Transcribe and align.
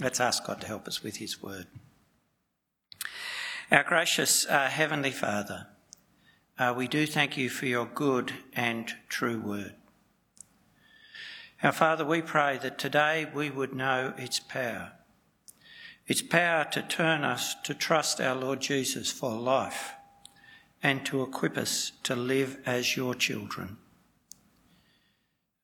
Let's 0.00 0.20
ask 0.20 0.46
God 0.46 0.60
to 0.60 0.66
help 0.68 0.86
us 0.86 1.02
with 1.02 1.16
His 1.16 1.42
word. 1.42 1.66
Our 3.70 3.82
gracious 3.82 4.46
uh, 4.46 4.68
Heavenly 4.68 5.10
Father, 5.10 5.66
uh, 6.56 6.72
we 6.76 6.86
do 6.86 7.04
thank 7.04 7.36
you 7.36 7.50
for 7.50 7.66
your 7.66 7.86
good 7.86 8.32
and 8.52 8.92
true 9.08 9.40
word. 9.40 9.74
Our 11.64 11.72
Father, 11.72 12.04
we 12.04 12.22
pray 12.22 12.58
that 12.62 12.78
today 12.78 13.28
we 13.34 13.50
would 13.50 13.74
know 13.74 14.14
its 14.16 14.38
power, 14.38 14.92
its 16.06 16.22
power 16.22 16.64
to 16.70 16.82
turn 16.82 17.24
us 17.24 17.56
to 17.64 17.74
trust 17.74 18.20
our 18.20 18.36
Lord 18.36 18.60
Jesus 18.60 19.10
for 19.10 19.32
life 19.32 19.94
and 20.80 21.04
to 21.06 21.22
equip 21.22 21.58
us 21.58 21.90
to 22.04 22.14
live 22.14 22.58
as 22.64 22.96
your 22.96 23.16
children. 23.16 23.78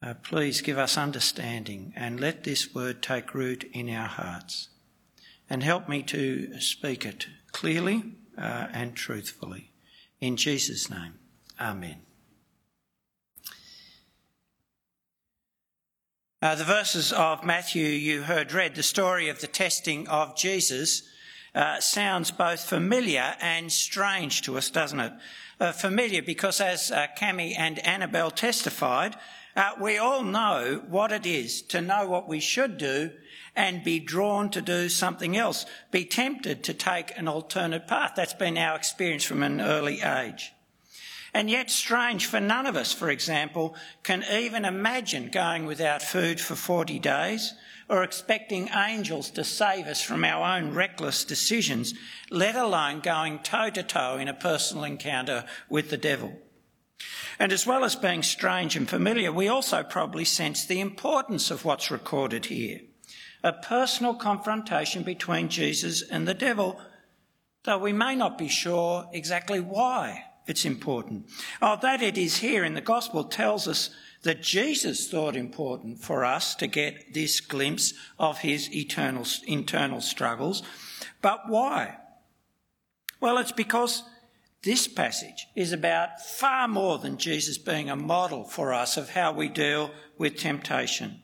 Uh, 0.04 0.12
please 0.22 0.60
give 0.60 0.76
us 0.76 0.98
understanding 0.98 1.90
and 1.96 2.20
let 2.20 2.44
this 2.44 2.74
word 2.74 3.02
take 3.02 3.32
root 3.32 3.64
in 3.72 3.88
our 3.88 4.06
hearts. 4.06 4.68
And 5.48 5.62
help 5.62 5.88
me 5.88 6.02
to 6.02 6.60
speak 6.60 7.06
it 7.06 7.26
clearly 7.52 8.12
uh, 8.36 8.66
and 8.72 8.94
truthfully. 8.94 9.70
In 10.20 10.36
Jesus' 10.36 10.90
name, 10.90 11.14
Amen. 11.58 12.02
Uh, 16.42 16.54
the 16.54 16.64
verses 16.64 17.10
of 17.10 17.42
Matthew 17.42 17.86
you 17.86 18.22
heard 18.22 18.52
read, 18.52 18.74
the 18.74 18.82
story 18.82 19.30
of 19.30 19.40
the 19.40 19.46
testing 19.46 20.06
of 20.08 20.36
Jesus, 20.36 21.02
uh, 21.54 21.80
sounds 21.80 22.30
both 22.30 22.62
familiar 22.62 23.36
and 23.40 23.72
strange 23.72 24.42
to 24.42 24.58
us, 24.58 24.68
doesn't 24.68 25.00
it? 25.00 25.12
Uh, 25.58 25.72
familiar 25.72 26.20
because, 26.20 26.60
as 26.60 26.90
uh, 26.90 27.06
Cami 27.16 27.54
and 27.56 27.78
Annabelle 27.78 28.30
testified, 28.30 29.16
uh, 29.56 29.72
we 29.80 29.98
all 29.98 30.22
know 30.22 30.82
what 30.88 31.12
it 31.12 31.26
is 31.26 31.62
to 31.62 31.80
know 31.80 32.08
what 32.08 32.28
we 32.28 32.40
should 32.40 32.76
do 32.78 33.10
and 33.56 33.84
be 33.84 34.00
drawn 34.00 34.50
to 34.50 34.60
do 34.60 34.88
something 34.88 35.36
else, 35.36 35.64
be 35.90 36.04
tempted 36.04 36.64
to 36.64 36.74
take 36.74 37.16
an 37.16 37.28
alternate 37.28 37.86
path. 37.86 38.12
That's 38.16 38.34
been 38.34 38.58
our 38.58 38.76
experience 38.76 39.24
from 39.24 39.42
an 39.42 39.60
early 39.60 40.00
age. 40.00 40.52
And 41.32 41.50
yet, 41.50 41.70
strange 41.70 42.26
for 42.26 42.40
none 42.40 42.66
of 42.66 42.76
us, 42.76 42.92
for 42.92 43.10
example, 43.10 43.74
can 44.04 44.24
even 44.30 44.64
imagine 44.64 45.30
going 45.30 45.66
without 45.66 46.02
food 46.02 46.40
for 46.40 46.54
40 46.54 47.00
days 47.00 47.54
or 47.88 48.02
expecting 48.02 48.70
angels 48.70 49.30
to 49.30 49.44
save 49.44 49.86
us 49.86 50.00
from 50.00 50.24
our 50.24 50.56
own 50.56 50.72
reckless 50.72 51.24
decisions, 51.24 51.92
let 52.30 52.56
alone 52.56 53.00
going 53.00 53.40
toe 53.40 53.70
to 53.70 53.82
toe 53.82 54.16
in 54.16 54.28
a 54.28 54.34
personal 54.34 54.84
encounter 54.84 55.44
with 55.68 55.90
the 55.90 55.96
devil. 55.96 56.40
And 57.38 57.52
as 57.52 57.66
well 57.66 57.84
as 57.84 57.96
being 57.96 58.22
strange 58.22 58.76
and 58.76 58.88
familiar, 58.88 59.32
we 59.32 59.48
also 59.48 59.82
probably 59.82 60.24
sense 60.24 60.64
the 60.64 60.80
importance 60.80 61.50
of 61.50 61.64
what's 61.64 61.90
recorded 61.90 62.46
here 62.46 62.80
a 63.42 63.52
personal 63.52 64.14
confrontation 64.14 65.02
between 65.02 65.50
Jesus 65.50 66.00
and 66.00 66.26
the 66.26 66.32
devil, 66.32 66.80
though 67.64 67.76
we 67.76 67.92
may 67.92 68.16
not 68.16 68.38
be 68.38 68.48
sure 68.48 69.06
exactly 69.12 69.60
why 69.60 70.24
it's 70.46 70.64
important. 70.64 71.28
Oh, 71.60 71.78
that 71.82 72.02
it 72.02 72.16
is 72.16 72.38
here 72.38 72.64
in 72.64 72.74
the 72.74 72.80
gospel 72.80 73.24
tells 73.24 73.68
us 73.68 73.90
that 74.22 74.42
Jesus 74.42 75.08
thought 75.10 75.36
important 75.36 75.98
for 75.98 76.24
us 76.24 76.54
to 76.56 76.66
get 76.66 77.12
this 77.12 77.40
glimpse 77.40 77.92
of 78.18 78.38
his 78.38 78.74
eternal, 78.74 79.26
internal 79.46 80.00
struggles. 80.00 80.62
But 81.20 81.48
why? 81.48 81.98
Well, 83.20 83.38
it's 83.38 83.52
because 83.52 84.02
this 84.64 84.88
passage 84.88 85.46
is 85.54 85.72
about 85.72 86.20
far 86.20 86.66
more 86.66 86.98
than 86.98 87.18
Jesus 87.18 87.58
being 87.58 87.90
a 87.90 87.96
model 87.96 88.44
for 88.44 88.72
us 88.72 88.96
of 88.96 89.10
how 89.10 89.32
we 89.32 89.48
deal 89.48 89.90
with 90.18 90.36
temptation. 90.36 91.20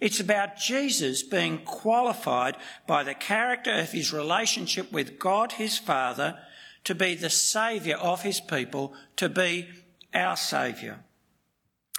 It's 0.00 0.20
about 0.20 0.58
Jesus 0.58 1.22
being 1.22 1.58
qualified 1.64 2.56
by 2.86 3.02
the 3.02 3.14
character 3.14 3.72
of 3.72 3.92
his 3.92 4.12
relationship 4.12 4.92
with 4.92 5.18
God 5.18 5.52
his 5.52 5.78
Father 5.78 6.38
to 6.84 6.94
be 6.94 7.14
the 7.14 7.30
Saviour 7.30 7.98
of 7.98 8.22
his 8.22 8.40
people, 8.40 8.94
to 9.16 9.28
be 9.28 9.68
our 10.14 10.36
Saviour. 10.36 11.00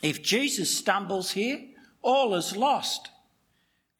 If 0.02 0.22
Jesus 0.22 0.78
stumbles 0.78 1.32
here, 1.32 1.60
all 2.02 2.36
is 2.36 2.56
lost. 2.56 3.10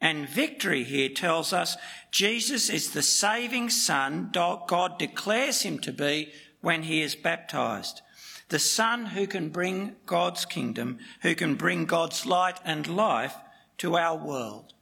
And 0.00 0.28
victory 0.28 0.84
here 0.84 1.08
tells 1.08 1.52
us 1.52 1.76
Jesus 2.12 2.70
is 2.70 2.92
the 2.92 3.02
saving 3.02 3.68
Son 3.68 4.30
God 4.32 4.98
declares 4.98 5.62
him 5.62 5.80
to 5.80 5.92
be 5.92 6.32
when 6.60 6.84
he 6.84 7.02
is 7.02 7.14
baptized. 7.14 8.02
The 8.48 8.58
Son 8.58 9.06
who 9.06 9.26
can 9.26 9.50
bring 9.50 9.96
God's 10.06 10.44
kingdom, 10.44 10.98
who 11.22 11.34
can 11.34 11.54
bring 11.54 11.84
God's 11.84 12.24
light 12.24 12.58
and 12.64 12.86
life 12.86 13.34
to 13.78 13.96
our 13.96 14.16
world. 14.16 14.72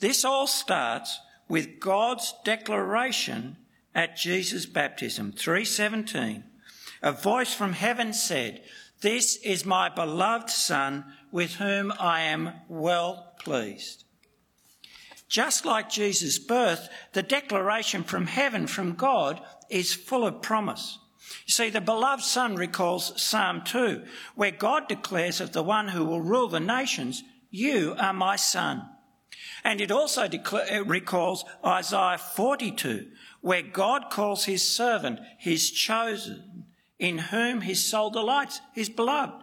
This 0.00 0.24
all 0.24 0.46
starts 0.46 1.20
with 1.48 1.80
God's 1.80 2.34
declaration 2.44 3.56
at 3.94 4.16
Jesus' 4.16 4.66
baptism. 4.66 5.32
317. 5.32 6.44
A 7.02 7.12
voice 7.12 7.54
from 7.54 7.72
heaven 7.72 8.12
said, 8.12 8.62
This 9.00 9.36
is 9.36 9.64
my 9.64 9.88
beloved 9.88 10.50
Son 10.50 11.04
with 11.30 11.54
whom 11.54 11.92
I 11.98 12.22
am 12.22 12.52
well 12.68 13.34
pleased. 13.38 14.04
Just 15.28 15.64
like 15.64 15.90
Jesus' 15.90 16.38
birth, 16.38 16.88
the 17.12 17.22
declaration 17.22 18.04
from 18.04 18.26
heaven, 18.26 18.66
from 18.66 18.94
God, 18.94 19.40
is 19.68 19.94
full 19.94 20.26
of 20.26 20.42
promise. 20.42 20.98
You 21.46 21.52
see, 21.52 21.70
the 21.70 21.80
beloved 21.80 22.22
Son 22.22 22.56
recalls 22.56 23.20
Psalm 23.20 23.62
2, 23.64 24.04
where 24.34 24.50
God 24.50 24.88
declares 24.88 25.40
of 25.40 25.52
the 25.52 25.62
one 25.62 25.88
who 25.88 26.04
will 26.04 26.20
rule 26.20 26.48
the 26.48 26.60
nations, 26.60 27.22
You 27.50 27.94
are 27.98 28.12
my 28.12 28.36
Son. 28.36 28.88
And 29.64 29.80
it 29.80 29.90
also 29.90 30.28
recalls 30.84 31.44
Isaiah 31.64 32.18
42, 32.18 33.08
where 33.40 33.62
God 33.62 34.10
calls 34.10 34.44
his 34.44 34.62
servant 34.62 35.20
his 35.38 35.70
chosen, 35.70 36.66
in 36.98 37.18
whom 37.18 37.60
his 37.62 37.84
soul 37.84 38.10
delights, 38.10 38.60
his 38.72 38.88
beloved. 38.88 39.42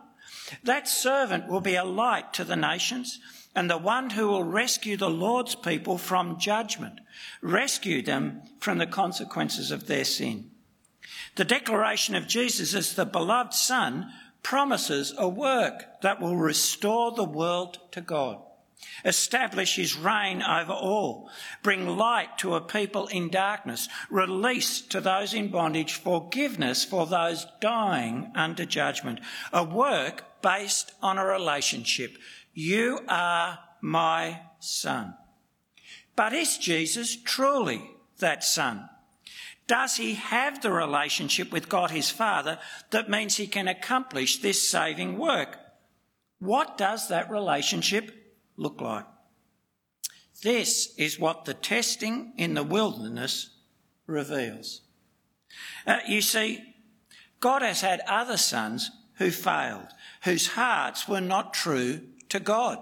That 0.64 0.88
servant 0.88 1.48
will 1.48 1.62
be 1.62 1.76
a 1.76 1.84
light 1.84 2.34
to 2.34 2.44
the 2.44 2.56
nations 2.56 3.20
and 3.56 3.70
the 3.70 3.78
one 3.78 4.10
who 4.12 4.28
will 4.28 4.44
rescue 4.44 4.98
the 4.98 5.10
Lord's 5.10 5.56
people 5.56 5.98
from 5.98 6.40
judgment, 6.40 7.00
rescue 7.42 8.02
them 8.02 8.42
from 8.60 8.80
the 8.80 8.88
consequences 8.88 9.72
of 9.72 9.88
their 9.88 10.06
sin. 10.06 10.50
The 11.36 11.46
declaration 11.46 12.16
of 12.16 12.28
Jesus 12.28 12.74
as 12.74 12.96
the 12.96 13.06
beloved 13.06 13.54
Son 13.54 14.12
promises 14.44 15.14
a 15.18 15.28
work 15.28 16.02
that 16.02 16.22
will 16.22 16.36
restore 16.36 17.12
the 17.12 17.24
world 17.24 17.80
to 17.92 18.02
God, 18.02 18.42
establish 19.06 19.78
his 19.78 19.98
reign 19.98 20.44
over 20.44 20.74
all, 20.74 21.30
bring 21.64 21.88
light 21.88 22.38
to 22.40 22.56
a 22.56 22.62
people 22.62 23.08
in 23.08 23.30
darkness, 23.30 23.88
release 24.10 24.82
to 24.82 25.00
those 25.00 25.34
in 25.34 25.50
bondage, 25.50 25.94
forgiveness 25.94 26.84
for 26.84 27.08
those 27.08 27.48
dying 27.62 28.32
under 28.36 28.66
judgment, 28.66 29.20
a 29.52 29.64
work 29.64 30.42
based 30.42 30.92
on 31.02 31.18
a 31.18 31.26
relationship. 31.26 32.18
You 32.54 33.00
are 33.08 33.60
my 33.82 34.42
son. 34.60 35.16
But 36.16 36.34
is 36.34 36.58
Jesus 36.58 37.16
truly 37.16 37.90
that 38.20 38.44
son? 38.44 38.90
Does 39.68 39.96
he 39.96 40.16
have 40.16 40.62
the 40.62 40.72
relationship 40.72 41.52
with 41.52 41.70
God 41.70 41.92
his 41.92 42.10
Father 42.10 42.60
that 42.90 43.10
means 43.10 43.38
he 43.38 43.48
can 43.48 43.68
accomplish 43.68 44.38
this 44.38 44.68
saving 44.68 45.18
work? 45.18 45.58
What 46.40 46.78
does 46.78 47.08
that 47.08 47.32
relationship 47.32 48.12
look 48.58 48.82
like? 48.82 49.06
This 50.42 50.94
is 50.98 51.18
what 51.18 51.46
the 51.46 51.54
testing 51.54 52.34
in 52.38 52.54
the 52.54 52.64
wilderness 52.64 53.52
reveals. 54.08 54.82
Uh, 55.88 56.00
you 56.08 56.22
see, 56.22 56.62
God 57.40 57.62
has 57.62 57.82
had 57.82 58.02
other 58.08 58.38
sons 58.38 58.92
who 59.16 59.32
failed, 59.32 59.88
whose 60.24 60.48
hearts 60.48 61.08
were 61.08 61.22
not 61.22 61.54
true 61.54 62.02
to 62.30 62.40
God. 62.40 62.80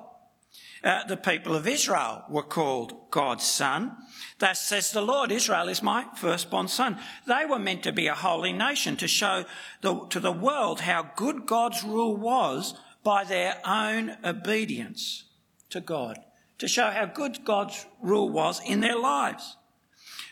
Uh, 0.83 1.03
the 1.05 1.17
people 1.17 1.55
of 1.55 1.67
Israel 1.67 2.23
were 2.27 2.41
called 2.43 3.11
God's 3.11 3.43
son. 3.43 3.95
Thus 4.39 4.61
says 4.61 4.91
the 4.91 5.01
Lord, 5.01 5.31
Israel 5.31 5.69
is 5.69 5.83
my 5.83 6.05
firstborn 6.15 6.67
son. 6.67 6.97
They 7.27 7.45
were 7.45 7.59
meant 7.59 7.83
to 7.83 7.91
be 7.91 8.07
a 8.07 8.15
holy 8.15 8.51
nation 8.51 8.97
to 8.97 9.07
show 9.07 9.45
the, 9.81 10.05
to 10.07 10.19
the 10.19 10.31
world 10.31 10.81
how 10.81 11.11
good 11.15 11.45
God's 11.45 11.83
rule 11.83 12.15
was 12.15 12.73
by 13.03 13.23
their 13.23 13.59
own 13.65 14.17
obedience 14.23 15.25
to 15.69 15.81
God, 15.81 16.19
to 16.57 16.67
show 16.67 16.89
how 16.89 17.05
good 17.05 17.45
God's 17.45 17.85
rule 18.01 18.29
was 18.29 18.59
in 18.65 18.79
their 18.79 18.97
lives. 18.97 19.57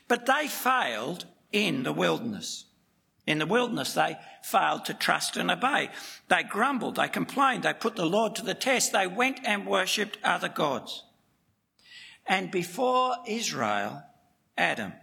But 0.07 0.25
they 0.25 0.47
failed 0.47 1.25
in 1.51 1.83
the 1.83 1.93
wilderness. 1.93 2.65
In 3.29 3.37
the 3.37 3.45
wilderness, 3.45 3.93
they 3.93 4.17
failed 4.41 4.85
to 4.85 4.95
trust 4.95 5.37
and 5.37 5.51
obey. 5.51 5.91
They 6.29 6.41
grumbled, 6.41 6.95
they 6.95 7.07
complained, 7.07 7.61
they 7.61 7.73
put 7.73 7.95
the 7.95 8.07
Lord 8.07 8.33
to 8.35 8.41
the 8.43 8.55
test, 8.55 8.91
they 8.91 9.05
went 9.05 9.39
and 9.45 9.67
worshipped 9.67 10.17
other 10.23 10.49
gods. 10.49 11.03
And 12.25 12.49
before 12.49 13.17
Israel, 13.27 14.01
Adam, 14.57 14.93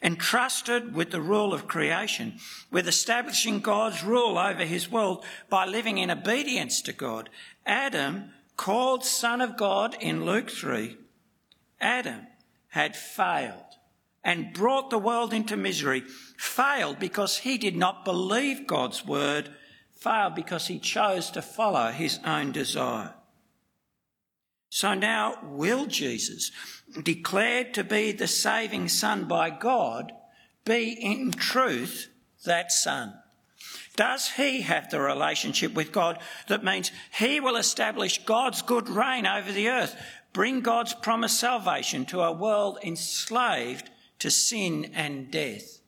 entrusted 0.00 0.94
with 0.94 1.10
the 1.10 1.20
rule 1.20 1.52
of 1.52 1.66
creation, 1.66 2.38
with 2.70 2.86
establishing 2.86 3.58
God's 3.58 4.04
rule 4.04 4.38
over 4.38 4.64
his 4.64 4.88
world 4.88 5.24
by 5.50 5.66
living 5.66 5.98
in 5.98 6.12
obedience 6.12 6.80
to 6.82 6.92
God, 6.92 7.28
Adam, 7.66 8.30
called 8.56 9.04
Son 9.04 9.40
of 9.40 9.56
God 9.56 9.96
in 9.98 10.24
Luke 10.24 10.48
3, 10.48 10.96
Adam 11.80 12.28
had 12.68 12.94
failed 12.94 13.63
and 14.24 14.52
brought 14.52 14.90
the 14.90 14.98
world 14.98 15.32
into 15.32 15.56
misery, 15.56 16.02
failed 16.38 16.98
because 16.98 17.38
he 17.38 17.58
did 17.58 17.76
not 17.76 18.04
believe 18.04 18.66
God's 18.66 19.04
word, 19.06 19.50
failed 19.92 20.34
because 20.34 20.66
he 20.66 20.78
chose 20.78 21.30
to 21.30 21.42
follow 21.42 21.90
his 21.90 22.18
own 22.24 22.52
desire. 22.52 23.14
So 24.70 24.94
now, 24.94 25.38
will 25.44 25.86
Jesus, 25.86 26.50
declared 27.02 27.74
to 27.74 27.84
be 27.84 28.10
the 28.12 28.26
saving 28.26 28.88
Son 28.88 29.26
by 29.26 29.50
God, 29.50 30.10
be 30.64 30.90
in 30.92 31.30
truth 31.30 32.08
that 32.44 32.72
Son? 32.72 33.14
Does 33.96 34.32
he 34.32 34.62
have 34.62 34.90
the 34.90 35.00
relationship 35.00 35.74
with 35.74 35.92
God 35.92 36.18
that 36.48 36.64
means 36.64 36.90
he 37.16 37.38
will 37.38 37.56
establish 37.56 38.24
God's 38.24 38.62
good 38.62 38.88
reign 38.88 39.26
over 39.26 39.52
the 39.52 39.68
earth, 39.68 39.94
bring 40.32 40.60
God's 40.60 40.94
promised 40.94 41.38
salvation 41.38 42.04
to 42.06 42.22
a 42.22 42.32
world 42.32 42.78
enslaved 42.82 43.90
to 44.24 44.30
sin 44.30 44.90
and 44.94 45.30
death? 45.30 45.80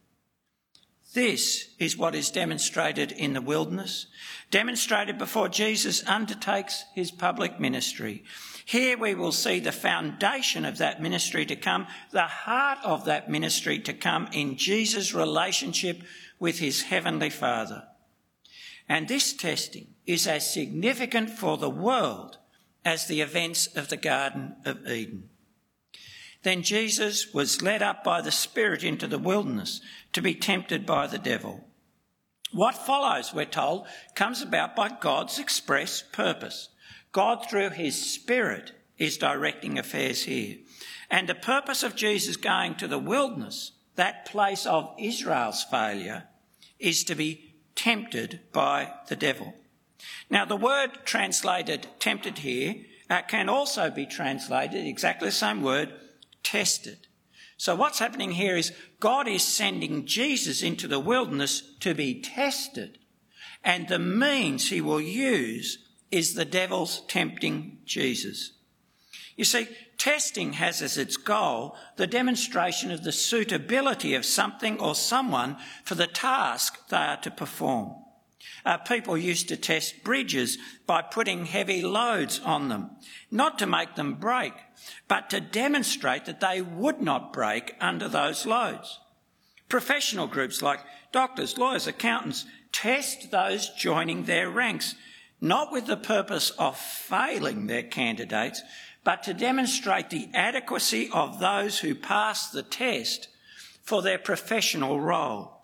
This 1.14 1.70
is 1.78 1.96
what 1.96 2.14
is 2.14 2.30
demonstrated 2.30 3.10
in 3.10 3.32
the 3.32 3.40
wilderness, 3.40 4.08
demonstrated 4.50 5.16
before 5.16 5.48
Jesus 5.48 6.06
undertakes 6.06 6.84
his 6.94 7.10
public 7.10 7.58
ministry. 7.58 8.24
Here 8.66 8.98
we 8.98 9.14
will 9.14 9.32
see 9.32 9.58
the 9.58 9.72
foundation 9.72 10.66
of 10.66 10.76
that 10.76 11.00
ministry 11.00 11.46
to 11.46 11.56
come, 11.56 11.86
the 12.10 12.26
heart 12.26 12.76
of 12.84 13.06
that 13.06 13.30
ministry 13.30 13.78
to 13.78 13.94
come 13.94 14.28
in 14.32 14.58
Jesus' 14.58 15.14
relationship 15.14 16.02
with 16.38 16.58
his 16.58 16.82
heavenly 16.82 17.30
Father. 17.30 17.84
And 18.86 19.08
this 19.08 19.32
testing 19.32 19.94
is 20.04 20.26
as 20.26 20.52
significant 20.52 21.30
for 21.30 21.56
the 21.56 21.70
world 21.70 22.36
as 22.84 23.06
the 23.06 23.22
events 23.22 23.66
of 23.68 23.88
the 23.88 23.96
Garden 23.96 24.56
of 24.66 24.86
Eden. 24.86 25.30
Then 26.46 26.62
Jesus 26.62 27.34
was 27.34 27.60
led 27.60 27.82
up 27.82 28.04
by 28.04 28.20
the 28.20 28.30
Spirit 28.30 28.84
into 28.84 29.08
the 29.08 29.18
wilderness 29.18 29.80
to 30.12 30.22
be 30.22 30.32
tempted 30.32 30.86
by 30.86 31.08
the 31.08 31.18
devil. 31.18 31.64
What 32.52 32.76
follows, 32.76 33.34
we're 33.34 33.46
told, 33.46 33.88
comes 34.14 34.42
about 34.42 34.76
by 34.76 34.90
God's 35.00 35.40
express 35.40 36.02
purpose. 36.02 36.68
God, 37.10 37.44
through 37.50 37.70
his 37.70 38.00
Spirit, 38.00 38.70
is 38.96 39.18
directing 39.18 39.76
affairs 39.76 40.22
here. 40.22 40.58
And 41.10 41.28
the 41.28 41.34
purpose 41.34 41.82
of 41.82 41.96
Jesus 41.96 42.36
going 42.36 42.76
to 42.76 42.86
the 42.86 42.96
wilderness, 42.96 43.72
that 43.96 44.26
place 44.26 44.66
of 44.66 44.94
Israel's 45.00 45.64
failure, 45.64 46.28
is 46.78 47.02
to 47.02 47.16
be 47.16 47.56
tempted 47.74 48.38
by 48.52 48.92
the 49.08 49.16
devil. 49.16 49.52
Now, 50.30 50.44
the 50.44 50.54
word 50.54 50.90
translated 51.04 51.88
tempted 51.98 52.38
here 52.38 52.76
uh, 53.10 53.22
can 53.22 53.48
also 53.48 53.90
be 53.90 54.06
translated, 54.06 54.86
exactly 54.86 55.26
the 55.26 55.32
same 55.32 55.62
word, 55.62 55.92
tested. 56.46 57.08
So, 57.56 57.74
what's 57.74 57.98
happening 57.98 58.32
here 58.32 58.56
is 58.56 58.72
God 59.00 59.26
is 59.26 59.42
sending 59.42 60.06
Jesus 60.06 60.62
into 60.62 60.86
the 60.86 61.00
wilderness 61.00 61.62
to 61.80 61.92
be 61.92 62.20
tested, 62.20 62.98
and 63.64 63.88
the 63.88 63.98
means 63.98 64.68
he 64.68 64.80
will 64.80 65.00
use 65.00 65.78
is 66.12 66.34
the 66.34 66.44
devil's 66.44 67.00
tempting 67.08 67.78
Jesus. 67.84 68.52
You 69.36 69.44
see, 69.44 69.66
testing 69.98 70.54
has 70.54 70.80
as 70.82 70.96
its 70.96 71.16
goal 71.16 71.76
the 71.96 72.06
demonstration 72.06 72.92
of 72.92 73.02
the 73.02 73.12
suitability 73.12 74.14
of 74.14 74.24
something 74.24 74.78
or 74.78 74.94
someone 74.94 75.56
for 75.82 75.96
the 75.96 76.06
task 76.06 76.88
they 76.88 76.96
are 76.96 77.20
to 77.22 77.30
perform. 77.30 77.94
Uh, 78.64 78.78
people 78.78 79.18
used 79.18 79.48
to 79.48 79.56
test 79.56 80.04
bridges 80.04 80.58
by 80.86 81.02
putting 81.02 81.46
heavy 81.46 81.82
loads 81.82 82.40
on 82.40 82.68
them, 82.68 82.90
not 83.30 83.58
to 83.58 83.66
make 83.66 83.94
them 83.96 84.14
break, 84.14 84.52
but 85.08 85.30
to 85.30 85.40
demonstrate 85.40 86.24
that 86.26 86.40
they 86.40 86.60
would 86.60 87.00
not 87.00 87.32
break 87.32 87.74
under 87.80 88.08
those 88.08 88.46
loads. 88.46 89.00
Professional 89.68 90.26
groups 90.26 90.62
like 90.62 90.80
doctors, 91.12 91.58
lawyers, 91.58 91.86
accountants 91.86 92.44
test 92.72 93.30
those 93.30 93.70
joining 93.70 94.24
their 94.24 94.48
ranks 94.48 94.94
not 95.40 95.70
with 95.70 95.86
the 95.86 95.96
purpose 95.96 96.50
of 96.50 96.78
failing 96.78 97.66
their 97.66 97.82
candidates, 97.82 98.62
but 99.04 99.22
to 99.22 99.34
demonstrate 99.34 100.10
the 100.10 100.28
adequacy 100.34 101.10
of 101.12 101.38
those 101.38 101.78
who 101.78 101.94
pass 101.94 102.50
the 102.50 102.62
test 102.62 103.28
for 103.82 104.02
their 104.02 104.18
professional 104.18 105.00
role. 105.00 105.55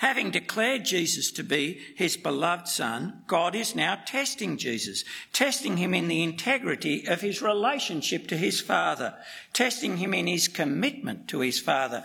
Having 0.00 0.32
declared 0.32 0.84
Jesus 0.84 1.30
to 1.32 1.42
be 1.42 1.80
his 1.94 2.16
beloved 2.16 2.68
Son, 2.68 3.22
God 3.26 3.54
is 3.54 3.74
now 3.74 3.98
testing 4.06 4.58
Jesus, 4.58 5.04
testing 5.32 5.78
him 5.78 5.94
in 5.94 6.08
the 6.08 6.22
integrity 6.22 7.06
of 7.06 7.22
his 7.22 7.40
relationship 7.40 8.26
to 8.28 8.36
his 8.36 8.60
Father, 8.60 9.14
testing 9.54 9.96
him 9.96 10.12
in 10.12 10.26
his 10.26 10.48
commitment 10.48 11.28
to 11.28 11.40
his 11.40 11.58
Father. 11.58 12.04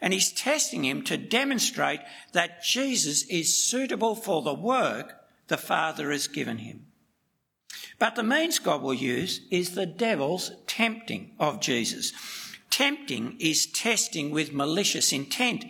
And 0.00 0.12
he's 0.12 0.32
testing 0.32 0.84
him 0.84 1.02
to 1.04 1.16
demonstrate 1.16 2.00
that 2.32 2.62
Jesus 2.62 3.24
is 3.24 3.62
suitable 3.62 4.14
for 4.14 4.42
the 4.42 4.54
work 4.54 5.22
the 5.48 5.56
Father 5.56 6.10
has 6.10 6.28
given 6.28 6.58
him. 6.58 6.86
But 7.98 8.14
the 8.14 8.22
means 8.22 8.58
God 8.58 8.82
will 8.82 8.94
use 8.94 9.40
is 9.50 9.74
the 9.74 9.86
devil's 9.86 10.52
tempting 10.66 11.32
of 11.38 11.60
Jesus. 11.60 12.12
Tempting 12.70 13.36
is 13.38 13.66
testing 13.66 14.30
with 14.30 14.52
malicious 14.52 15.12
intent, 15.12 15.64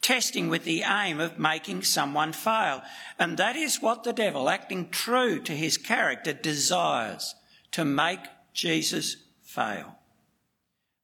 testing 0.00 0.48
with 0.48 0.64
the 0.64 0.82
aim 0.82 1.20
of 1.20 1.38
making 1.38 1.82
someone 1.82 2.32
fail. 2.32 2.82
And 3.18 3.36
that 3.36 3.56
is 3.56 3.82
what 3.82 4.04
the 4.04 4.12
devil, 4.12 4.48
acting 4.48 4.90
true 4.90 5.40
to 5.40 5.52
his 5.52 5.76
character, 5.76 6.32
desires 6.32 7.34
to 7.72 7.84
make 7.84 8.20
Jesus 8.52 9.16
fail. 9.42 9.96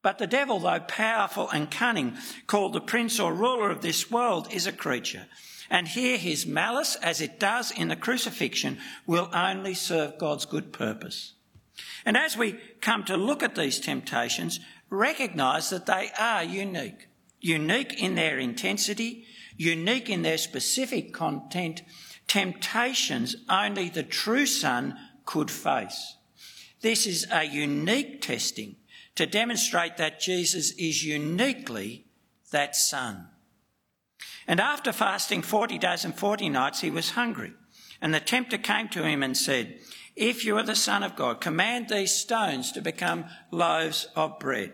But 0.03 0.19
the 0.19 0.27
devil, 0.27 0.61
though 0.61 0.81
powerful 0.81 1.49
and 1.49 1.71
cunning, 1.71 2.17
called 2.47 2.75
the 2.75 2.81
prince 2.81 3.19
or 3.19 3.33
ruler 3.33 3.71
of 3.71 3.81
this 3.81 4.11
world, 4.11 4.53
is 4.53 4.67
a 4.67 4.73
creature 4.73 5.27
and 5.71 5.89
here 5.89 6.19
his 6.19 6.47
malice, 6.47 6.97
as 6.97 7.21
it 7.21 7.41
does 7.41 7.71
in 7.71 7.89
the 7.89 7.97
crucifixion, 7.97 8.79
will 9.07 9.31
only 9.33 9.75
serve 9.75 10.19
God's 10.19 10.45
good 10.45 10.73
purpose. 10.73 11.35
And 12.05 12.17
as 12.17 12.37
we 12.37 12.59
come 12.81 13.05
to 13.05 13.17
look 13.17 13.43
at 13.43 13.55
these 13.55 13.81
temptations, 13.81 14.61
recognise 14.91 15.71
that 15.71 15.87
they 15.87 16.11
are 16.19 16.45
unique. 16.45 17.09
Unique 17.45 18.03
in 18.03 18.15
their 18.15 18.39
intensity, 18.39 19.27
unique 19.59 20.09
in 20.09 20.23
their 20.23 20.39
specific 20.39 21.13
content, 21.13 21.83
temptations 22.27 23.37
only 23.51 23.91
the 23.91 24.03
true 24.03 24.47
Son 24.47 24.97
could 25.27 25.51
face. 25.51 26.17
This 26.81 27.07
is 27.07 27.27
a 27.31 27.45
unique 27.45 28.23
testing 28.23 28.77
to 29.17 29.27
demonstrate 29.27 29.99
that 29.99 30.21
Jesus 30.21 30.71
is 30.79 31.05
uniquely 31.05 32.07
that 32.51 32.75
Son. 32.75 33.29
And 34.47 34.59
after 34.59 34.91
fasting 34.91 35.43
40 35.43 35.77
days 35.77 36.07
and 36.07 36.15
40 36.15 36.49
nights, 36.49 36.81
he 36.81 36.91
was 36.91 37.11
hungry. 37.11 37.53
And 38.01 38.15
the 38.15 38.21
tempter 38.21 38.57
came 38.57 38.89
to 38.89 39.03
him 39.03 39.23
and 39.23 39.37
said, 39.37 39.81
If 40.17 40.47
you 40.47 40.57
are 40.57 40.63
the 40.63 40.75
Son 40.75 41.03
of 41.03 41.15
God, 41.15 41.43
command 41.43 41.91
these 41.91 42.15
stones 42.15 42.73
to 42.73 42.81
become 42.81 43.27
loaves 43.51 44.09
of 44.17 44.39
bread. 44.39 44.73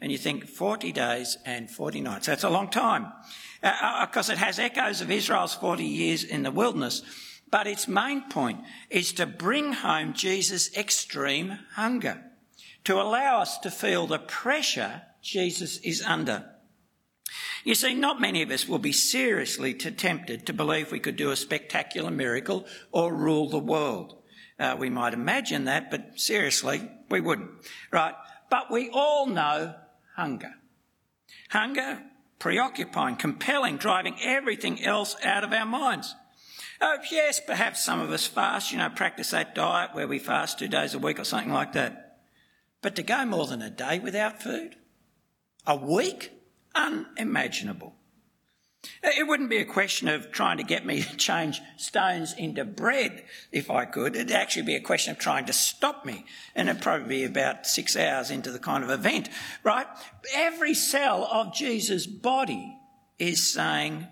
And 0.00 0.12
you 0.12 0.18
think 0.18 0.48
40 0.48 0.92
days 0.92 1.36
and 1.44 1.70
40 1.70 2.00
nights. 2.00 2.26
That's 2.26 2.44
a 2.44 2.50
long 2.50 2.68
time. 2.68 3.12
Because 3.60 4.30
uh, 4.30 4.32
uh 4.32 4.34
it 4.34 4.38
has 4.38 4.58
echoes 4.58 5.00
of 5.00 5.10
Israel's 5.10 5.54
40 5.54 5.84
years 5.84 6.22
in 6.22 6.44
the 6.44 6.52
wilderness. 6.52 7.02
But 7.50 7.66
its 7.66 7.88
main 7.88 8.28
point 8.28 8.60
is 8.90 9.12
to 9.14 9.26
bring 9.26 9.72
home 9.72 10.12
Jesus' 10.12 10.76
extreme 10.76 11.58
hunger, 11.74 12.22
to 12.84 13.00
allow 13.00 13.40
us 13.40 13.58
to 13.58 13.70
feel 13.70 14.06
the 14.06 14.18
pressure 14.18 15.02
Jesus 15.22 15.78
is 15.78 16.02
under. 16.02 16.44
You 17.64 17.74
see, 17.74 17.94
not 17.94 18.20
many 18.20 18.42
of 18.42 18.50
us 18.50 18.68
will 18.68 18.78
be 18.78 18.92
seriously 18.92 19.74
tempted 19.74 20.46
to 20.46 20.52
believe 20.52 20.92
we 20.92 21.00
could 21.00 21.16
do 21.16 21.30
a 21.30 21.36
spectacular 21.36 22.10
miracle 22.10 22.66
or 22.92 23.14
rule 23.14 23.48
the 23.48 23.58
world. 23.58 24.22
Uh, 24.58 24.76
we 24.78 24.90
might 24.90 25.14
imagine 25.14 25.64
that, 25.64 25.90
but 25.90 26.18
seriously, 26.18 26.88
we 27.10 27.20
wouldn't. 27.20 27.50
Right? 27.92 28.14
But 28.50 28.70
we 28.70 28.90
all 28.90 29.26
know 29.26 29.74
hunger. 30.18 30.54
Hunger, 31.50 32.02
preoccupying, 32.40 33.14
compelling, 33.14 33.76
driving 33.76 34.16
everything 34.20 34.84
else 34.84 35.16
out 35.22 35.44
of 35.44 35.52
our 35.52 35.64
minds. 35.64 36.16
Oh, 36.80 36.98
yes, 37.10 37.40
perhaps 37.40 37.84
some 37.84 38.00
of 38.00 38.10
us 38.10 38.26
fast, 38.26 38.72
you 38.72 38.78
know, 38.78 38.90
practice 38.90 39.30
that 39.30 39.54
diet 39.54 39.90
where 39.94 40.08
we 40.08 40.18
fast 40.18 40.58
two 40.58 40.66
days 40.66 40.94
a 40.94 40.98
week 40.98 41.20
or 41.20 41.24
something 41.24 41.52
like 41.52 41.72
that. 41.74 42.18
But 42.82 42.96
to 42.96 43.02
go 43.02 43.24
more 43.26 43.46
than 43.46 43.62
a 43.62 43.70
day 43.70 44.00
without 44.00 44.42
food? 44.42 44.76
A 45.66 45.76
week? 45.76 46.32
unimaginable. 46.74 47.94
It 49.02 49.26
wouldn't 49.26 49.50
be 49.50 49.58
a 49.58 49.64
question 49.64 50.08
of 50.08 50.30
trying 50.30 50.58
to 50.58 50.62
get 50.62 50.86
me 50.86 51.02
to 51.02 51.16
change 51.16 51.60
stones 51.76 52.32
into 52.32 52.64
bread 52.64 53.24
if 53.50 53.70
I 53.70 53.84
could. 53.84 54.14
It'd 54.14 54.30
actually 54.30 54.66
be 54.66 54.76
a 54.76 54.80
question 54.80 55.12
of 55.12 55.18
trying 55.18 55.46
to 55.46 55.52
stop 55.52 56.04
me. 56.04 56.24
And 56.54 56.68
it'd 56.68 56.82
probably 56.82 57.08
be 57.08 57.24
about 57.24 57.66
six 57.66 57.96
hours 57.96 58.30
into 58.30 58.52
the 58.52 58.58
kind 58.58 58.84
of 58.84 58.90
event, 58.90 59.28
right? 59.64 59.86
Every 60.32 60.74
cell 60.74 61.24
of 61.24 61.54
Jesus' 61.54 62.06
body 62.06 62.76
is 63.18 63.52
saying, 63.52 64.06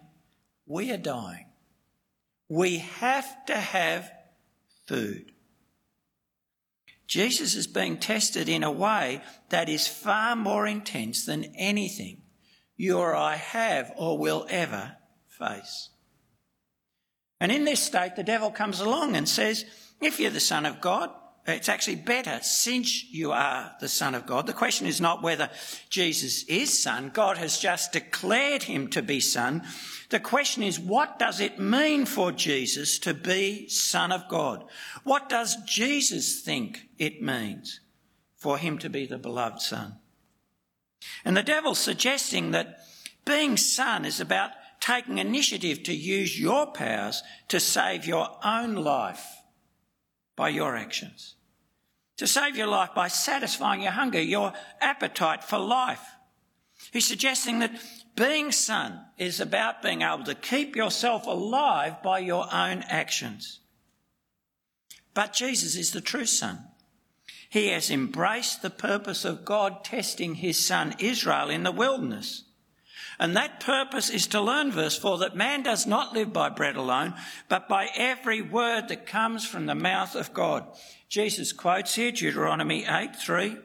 we 0.67 0.91
are 0.91 0.99
dying. 0.99 1.47
We 2.49 2.79
have 2.79 3.47
to 3.47 3.57
have 3.57 4.11
food. 4.87 5.33
Jesus 7.07 7.55
is 7.55 7.69
being 7.69 7.99
tested 7.99 8.49
in 8.49 8.65
a 8.65 8.71
way 8.71 9.23
that 9.51 9.69
is 9.69 9.87
far 9.87 10.35
more 10.35 10.67
intense 10.67 11.25
than 11.25 11.53
anything 11.57 12.23
you 12.77 12.99
or 12.99 13.15
I 13.15 13.37
have 13.37 13.93
or 13.97 14.19
will 14.19 14.47
ever 14.49 14.97
face. 15.27 15.91
And 17.41 17.53
in 17.53 17.65
this 17.65 17.83
state, 17.83 18.17
the 18.17 18.23
devil 18.23 18.51
comes 18.51 18.81
along 18.81 19.17
and 19.17 19.29
says, 19.29 19.65
if 20.01 20.19
you're 20.19 20.31
the 20.31 20.41
Son 20.41 20.67
of 20.67 20.81
God, 20.81 21.11
it's 21.47 21.69
actually 21.69 21.97
better 21.97 22.41
since 22.43 23.05
you 23.05 23.31
are 23.31 23.73
the 23.81 23.89
Son 23.89 24.15
of 24.15 24.27
God. 24.27 24.47
The 24.47 24.53
question 24.53 24.87
is 24.87 25.01
not 25.01 25.23
whether 25.23 25.49
Jesus 25.89 26.43
is 26.45 26.83
Son. 26.83 27.11
God 27.15 27.39
has 27.39 27.59
just 27.59 27.93
declared 27.93 28.65
him 28.65 28.89
to 28.89 29.03
be 29.03 29.21
Son. 29.21 29.63
The 30.09 30.19
question 30.19 30.63
is, 30.63 30.81
what 30.81 31.19
does 31.19 31.41
it 31.41 31.59
mean 31.59 32.05
for 32.05 32.33
Jesus 32.33 32.99
to 33.01 33.15
be 33.15 33.69
Son 33.69 34.11
of 34.11 34.29
God? 34.29 34.65
What 35.05 35.29
does 35.29 35.57
Jesus 35.65 36.41
think 36.41 36.89
it 36.99 37.23
means 37.23 37.81
for 38.35 38.59
him 38.59 38.79
to 38.79 38.91
be 38.91 39.07
the 39.07 39.19
beloved 39.19 39.61
Son? 39.61 39.97
And 41.25 41.37
the 41.37 41.43
devil's 41.43 41.79
suggesting 41.79 42.53
that 42.53 42.81
being 43.25 43.57
Son 43.57 44.05
is 44.05 44.21
about 44.21 44.51
taking 44.81 45.19
initiative 45.19 45.83
to 45.85 45.95
use 45.95 46.39
your 46.39 46.67
powers 46.67 47.23
to 47.49 47.59
save 47.59 48.07
your 48.07 48.29
own 48.45 48.75
life 48.77 49.25
by 50.37 50.51
your 50.51 50.77
actions. 50.77 51.35
To 52.19 52.27
save 52.27 52.57
your 52.57 52.67
life 52.69 52.91
by 52.95 53.09
satisfying 53.09 53.83
your 53.83 53.93
hunger, 53.93 54.21
your 54.21 54.53
appetite 54.81 55.45
for 55.45 55.59
life. 55.59 56.05
He's 56.93 57.07
suggesting 57.07 57.59
that 57.61 57.73
being 58.15 58.53
son 58.53 59.01
is 59.19 59.41
about 59.41 59.83
being 59.83 60.03
able 60.03 60.25
to 60.25 60.35
keep 60.35 60.77
yourself 60.77 61.27
alive 61.27 62.03
by 62.03 62.21
your 62.21 62.47
own 62.53 62.83
actions. 62.89 63.61
But 65.15 65.33
Jesus 65.33 65.77
is 65.77 65.93
the 65.93 66.01
true 66.01 66.27
son. 66.27 66.61
He 67.49 67.69
has 67.69 67.91
embraced 67.91 68.63
the 68.63 68.71
purpose 68.71 69.25
of 69.25 69.45
God 69.45 69.85
testing 69.85 70.37
his 70.37 70.65
son 70.65 70.95
Israel 70.99 71.51
in 71.51 71.63
the 71.63 71.73
wilderness. 71.73 72.45
And 73.19 73.35
that 73.37 73.61
purpose 73.61 74.11
is 74.11 74.27
to 74.29 74.41
learn, 74.41 74.71
verse 74.71 74.99
4, 74.99 75.19
that 75.19 75.37
man 75.37 75.63
does 75.63 75.87
not 75.87 76.13
live 76.13 76.33
by 76.33 76.51
bread 76.51 76.77
alone, 76.77 77.15
but 77.49 77.69
by 77.69 77.89
every 77.97 78.43
word 78.43 78.89
that 78.89 79.07
comes 79.07 79.47
from 79.47 79.67
the 79.67 79.75
mouth 79.75 80.15
of 80.15 80.35
God. 80.35 80.67
Jesus 81.09 81.53
quotes 81.53 81.95
here 81.95 82.13
Deuteronomy 82.13 82.85
8 82.87 83.17
3. 83.17 83.57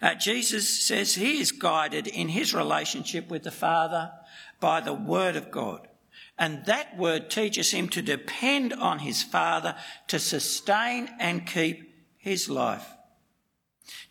Uh, 0.00 0.14
Jesus 0.14 0.84
says 0.84 1.14
he 1.14 1.40
is 1.40 1.52
guided 1.52 2.06
in 2.06 2.28
his 2.28 2.54
relationship 2.54 3.28
with 3.28 3.42
the 3.42 3.50
Father 3.50 4.10
by 4.58 4.80
the 4.80 4.94
Word 4.94 5.36
of 5.36 5.50
God. 5.50 5.86
And 6.38 6.64
that 6.66 6.96
word 6.96 7.30
teaches 7.30 7.70
him 7.70 7.88
to 7.90 8.02
depend 8.02 8.72
on 8.72 9.00
his 9.00 9.22
Father 9.22 9.76
to 10.08 10.18
sustain 10.18 11.08
and 11.20 11.46
keep 11.46 11.91
his 12.22 12.48
life. 12.48 12.86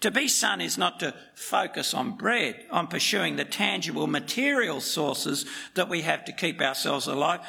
To 0.01 0.11
be 0.11 0.27
son 0.27 0.59
is 0.59 0.77
not 0.77 0.99
to 0.99 1.15
focus 1.33 1.93
on 1.93 2.17
bread, 2.17 2.65
on 2.69 2.87
pursuing 2.87 3.37
the 3.37 3.45
tangible 3.45 4.05
material 4.05 4.81
sources 4.81 5.45
that 5.75 5.87
we 5.87 6.01
have 6.01 6.25
to 6.25 6.33
keep 6.33 6.61
ourselves 6.61 7.07
alive. 7.07 7.39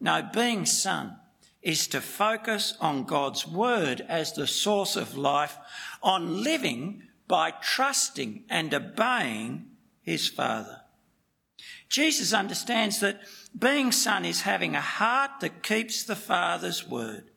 No, 0.00 0.28
being 0.34 0.66
son 0.66 1.16
is 1.62 1.86
to 1.88 2.00
focus 2.00 2.74
on 2.80 3.04
God's 3.04 3.46
word 3.46 4.04
as 4.08 4.32
the 4.32 4.48
source 4.48 4.96
of 4.96 5.16
life, 5.16 5.56
on 6.02 6.42
living 6.42 7.04
by 7.28 7.52
trusting 7.52 8.44
and 8.50 8.74
obeying 8.74 9.66
his 10.02 10.28
Father. 10.28 10.80
Jesus 11.88 12.32
understands 12.32 12.98
that 13.00 13.20
being 13.56 13.92
son 13.92 14.24
is 14.24 14.42
having 14.42 14.74
a 14.74 14.80
heart 14.80 15.30
that 15.40 15.62
keeps 15.62 16.02
the 16.02 16.16
Father's 16.16 16.88
word, 16.88 17.27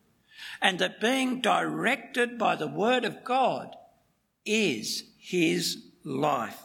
and 0.62 0.80
that 0.80 1.02
being 1.02 1.42
directed 1.42 2.38
by 2.38 2.56
the 2.56 2.68
word 2.68 3.04
of 3.04 3.24
God 3.24 3.76
is 4.46 5.04
his 5.18 5.78
life. 6.04 6.62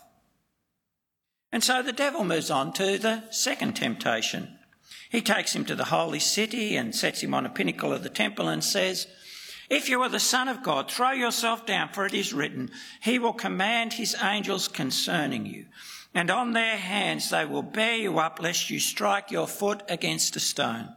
And 1.50 1.64
so 1.64 1.82
the 1.82 1.92
devil 1.92 2.24
moves 2.24 2.50
on 2.50 2.72
to 2.74 2.98
the 2.98 3.24
second 3.30 3.74
temptation. 3.74 4.58
He 5.10 5.22
takes 5.22 5.54
him 5.54 5.64
to 5.66 5.74
the 5.74 5.86
holy 5.86 6.18
city 6.18 6.76
and 6.76 6.94
sets 6.94 7.22
him 7.22 7.32
on 7.32 7.46
a 7.46 7.50
pinnacle 7.50 7.92
of 7.92 8.02
the 8.02 8.10
temple 8.10 8.48
and 8.48 8.62
says, 8.62 9.06
If 9.70 9.88
you 9.88 10.02
are 10.02 10.08
the 10.08 10.20
Son 10.20 10.48
of 10.48 10.62
God, 10.62 10.90
throw 10.90 11.12
yourself 11.12 11.64
down, 11.64 11.90
for 11.92 12.04
it 12.04 12.14
is 12.14 12.34
written, 12.34 12.70
He 13.00 13.18
will 13.18 13.32
command 13.32 13.94
His 13.94 14.16
angels 14.22 14.68
concerning 14.68 15.46
you, 15.46 15.66
and 16.12 16.30
on 16.30 16.52
their 16.52 16.76
hands 16.76 17.30
they 17.30 17.44
will 17.44 17.62
bear 17.62 17.96
you 17.96 18.18
up, 18.18 18.42
lest 18.42 18.68
you 18.68 18.78
strike 18.80 19.30
your 19.30 19.46
foot 19.46 19.82
against 19.88 20.36
a 20.36 20.40
stone. 20.40 20.94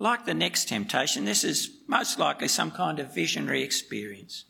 Like 0.00 0.24
the 0.24 0.32
next 0.32 0.68
temptation, 0.68 1.26
this 1.26 1.44
is 1.44 1.70
most 1.86 2.18
likely 2.18 2.48
some 2.48 2.70
kind 2.70 2.98
of 2.98 3.14
visionary 3.14 3.62
experience. 3.62 4.46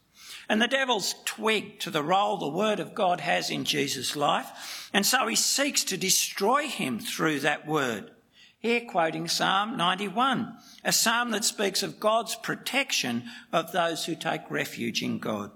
And 0.48 0.62
the 0.62 0.68
devil's 0.68 1.16
twigged 1.24 1.80
to 1.82 1.90
the 1.90 2.04
role 2.04 2.36
the 2.36 2.48
Word 2.48 2.78
of 2.78 2.94
God 2.94 3.20
has 3.20 3.50
in 3.50 3.64
Jesus' 3.64 4.14
life, 4.14 4.88
and 4.94 5.04
so 5.04 5.26
he 5.26 5.34
seeks 5.34 5.82
to 5.84 5.96
destroy 5.96 6.68
him 6.68 7.00
through 7.00 7.40
that 7.40 7.66
Word. 7.66 8.12
Here, 8.60 8.82
quoting 8.88 9.26
Psalm 9.26 9.76
91, 9.76 10.56
a 10.84 10.92
psalm 10.92 11.32
that 11.32 11.44
speaks 11.44 11.82
of 11.82 11.98
God's 11.98 12.36
protection 12.36 13.24
of 13.52 13.72
those 13.72 14.04
who 14.04 14.14
take 14.14 14.48
refuge 14.50 15.02
in 15.02 15.18
God. 15.18 15.50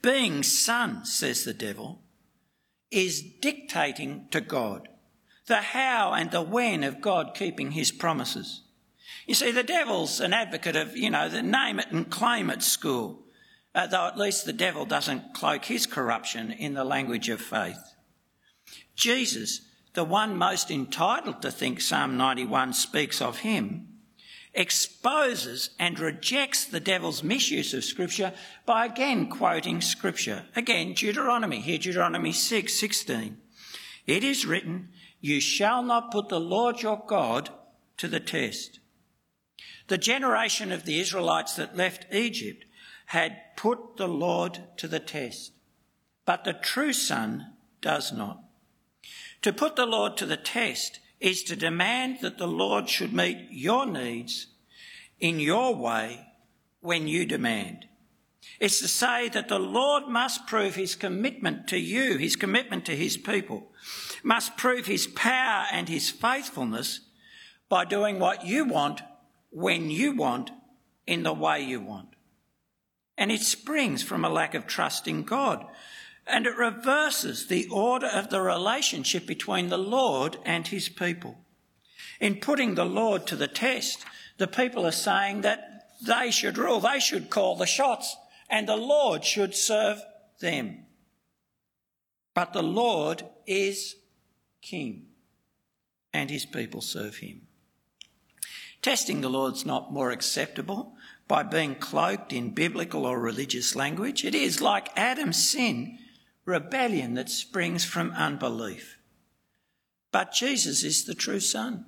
Being 0.00 0.42
son, 0.42 1.04
says 1.04 1.44
the 1.44 1.52
devil, 1.52 2.00
is 2.90 3.20
dictating 3.20 4.28
to 4.30 4.40
God 4.40 4.88
the 5.46 5.56
how 5.56 6.12
and 6.12 6.30
the 6.30 6.42
when 6.42 6.84
of 6.84 7.00
God 7.00 7.34
keeping 7.34 7.72
his 7.72 7.92
promises. 7.92 8.62
You 9.26 9.34
see, 9.34 9.50
the 9.50 9.62
devil's 9.62 10.20
an 10.20 10.32
advocate 10.32 10.76
of, 10.76 10.96
you 10.96 11.10
know, 11.10 11.28
the 11.28 11.42
name 11.42 11.78
it 11.78 11.90
and 11.90 12.10
claim 12.10 12.50
it 12.50 12.62
school 12.62 13.26
uh, 13.76 13.86
though 13.86 14.06
at 14.06 14.18
least 14.18 14.46
the 14.46 14.54
devil 14.54 14.86
doesn't 14.86 15.34
cloak 15.34 15.66
his 15.66 15.86
corruption 15.86 16.50
in 16.50 16.72
the 16.72 16.82
language 16.82 17.28
of 17.28 17.40
faith. 17.40 17.94
Jesus, 18.94 19.60
the 19.92 20.02
one 20.02 20.34
most 20.34 20.70
entitled 20.70 21.42
to 21.42 21.50
think 21.50 21.82
Psalm 21.82 22.16
91 22.16 22.72
speaks 22.72 23.20
of 23.20 23.40
him, 23.40 23.88
exposes 24.54 25.70
and 25.78 26.00
rejects 26.00 26.64
the 26.64 26.80
devil's 26.80 27.22
misuse 27.22 27.74
of 27.74 27.84
Scripture 27.84 28.32
by 28.64 28.86
again 28.86 29.28
quoting 29.28 29.82
Scripture. 29.82 30.46
Again, 30.56 30.94
Deuteronomy, 30.94 31.60
here 31.60 31.76
Deuteronomy 31.76 32.32
6 32.32 32.72
16. 32.72 33.36
It 34.06 34.24
is 34.24 34.46
written, 34.46 34.88
You 35.26 35.40
shall 35.40 35.82
not 35.82 36.12
put 36.12 36.28
the 36.28 36.38
Lord 36.38 36.82
your 36.82 37.02
God 37.04 37.50
to 37.96 38.06
the 38.06 38.20
test. 38.20 38.78
The 39.88 39.98
generation 39.98 40.70
of 40.70 40.84
the 40.84 41.00
Israelites 41.00 41.56
that 41.56 41.76
left 41.76 42.06
Egypt 42.14 42.64
had 43.06 43.36
put 43.56 43.96
the 43.96 44.06
Lord 44.06 44.60
to 44.76 44.86
the 44.86 45.00
test, 45.00 45.50
but 46.26 46.44
the 46.44 46.52
true 46.52 46.92
Son 46.92 47.54
does 47.80 48.12
not. 48.12 48.38
To 49.42 49.52
put 49.52 49.74
the 49.74 49.84
Lord 49.84 50.16
to 50.18 50.26
the 50.26 50.36
test 50.36 51.00
is 51.18 51.42
to 51.42 51.56
demand 51.56 52.18
that 52.20 52.38
the 52.38 52.46
Lord 52.46 52.88
should 52.88 53.12
meet 53.12 53.48
your 53.50 53.84
needs 53.84 54.46
in 55.18 55.40
your 55.40 55.74
way 55.74 56.24
when 56.82 57.08
you 57.08 57.26
demand. 57.26 57.86
It's 58.60 58.78
to 58.78 58.86
say 58.86 59.28
that 59.30 59.48
the 59.48 59.58
Lord 59.58 60.06
must 60.06 60.46
prove 60.46 60.76
his 60.76 60.94
commitment 60.94 61.66
to 61.66 61.78
you, 61.78 62.16
his 62.16 62.36
commitment 62.36 62.84
to 62.84 62.94
his 62.94 63.16
people, 63.16 63.72
must 64.22 64.56
prove 64.56 64.86
his 64.86 65.06
power 65.06 65.66
and 65.72 65.88
his 65.88 66.10
faithfulness 66.10 67.00
by 67.68 67.84
doing 67.84 68.18
what 68.18 68.46
you 68.46 68.64
want, 68.64 69.02
when 69.50 69.90
you 69.90 70.12
want, 70.12 70.50
in 71.06 71.22
the 71.22 71.32
way 71.32 71.62
you 71.62 71.80
want. 71.80 72.08
And 73.16 73.32
it 73.32 73.40
springs 73.40 74.02
from 74.02 74.24
a 74.24 74.28
lack 74.28 74.54
of 74.54 74.66
trust 74.66 75.08
in 75.08 75.22
God. 75.22 75.64
And 76.26 76.46
it 76.46 76.56
reverses 76.56 77.46
the 77.46 77.68
order 77.68 78.08
of 78.08 78.30
the 78.30 78.40
relationship 78.40 79.26
between 79.26 79.68
the 79.68 79.78
Lord 79.78 80.38
and 80.44 80.66
his 80.66 80.88
people. 80.88 81.38
In 82.20 82.36
putting 82.36 82.74
the 82.74 82.84
Lord 82.84 83.26
to 83.28 83.36
the 83.36 83.48
test, 83.48 84.04
the 84.38 84.46
people 84.46 84.86
are 84.86 84.92
saying 84.92 85.42
that 85.42 85.88
they 86.02 86.30
should 86.30 86.58
rule, 86.58 86.80
they 86.80 86.98
should 87.00 87.30
call 87.30 87.56
the 87.56 87.66
shots, 87.66 88.16
and 88.50 88.68
the 88.68 88.76
Lord 88.76 89.24
should 89.24 89.54
serve 89.54 90.02
them. 90.40 90.84
But 92.34 92.52
the 92.52 92.62
Lord 92.62 93.24
is 93.46 93.96
king, 94.66 95.06
and 96.12 96.28
his 96.28 96.44
people 96.44 96.80
serve 96.80 97.18
him. 97.18 97.42
Testing 98.82 99.20
the 99.20 99.28
Lord's 99.28 99.64
not 99.64 99.92
more 99.92 100.10
acceptable 100.10 100.94
by 101.28 101.42
being 101.42 101.74
cloaked 101.74 102.32
in 102.32 102.50
biblical 102.50 103.06
or 103.06 103.18
religious 103.18 103.74
language. 103.76 104.24
It 104.24 104.34
is 104.34 104.60
like 104.60 104.96
Adam's 104.96 105.50
sin, 105.50 105.98
rebellion 106.44 107.14
that 107.14 107.30
springs 107.30 107.84
from 107.84 108.10
unbelief. 108.12 108.98
But 110.12 110.32
Jesus 110.32 110.82
is 110.82 111.04
the 111.04 111.14
true 111.14 111.40
Son. 111.40 111.84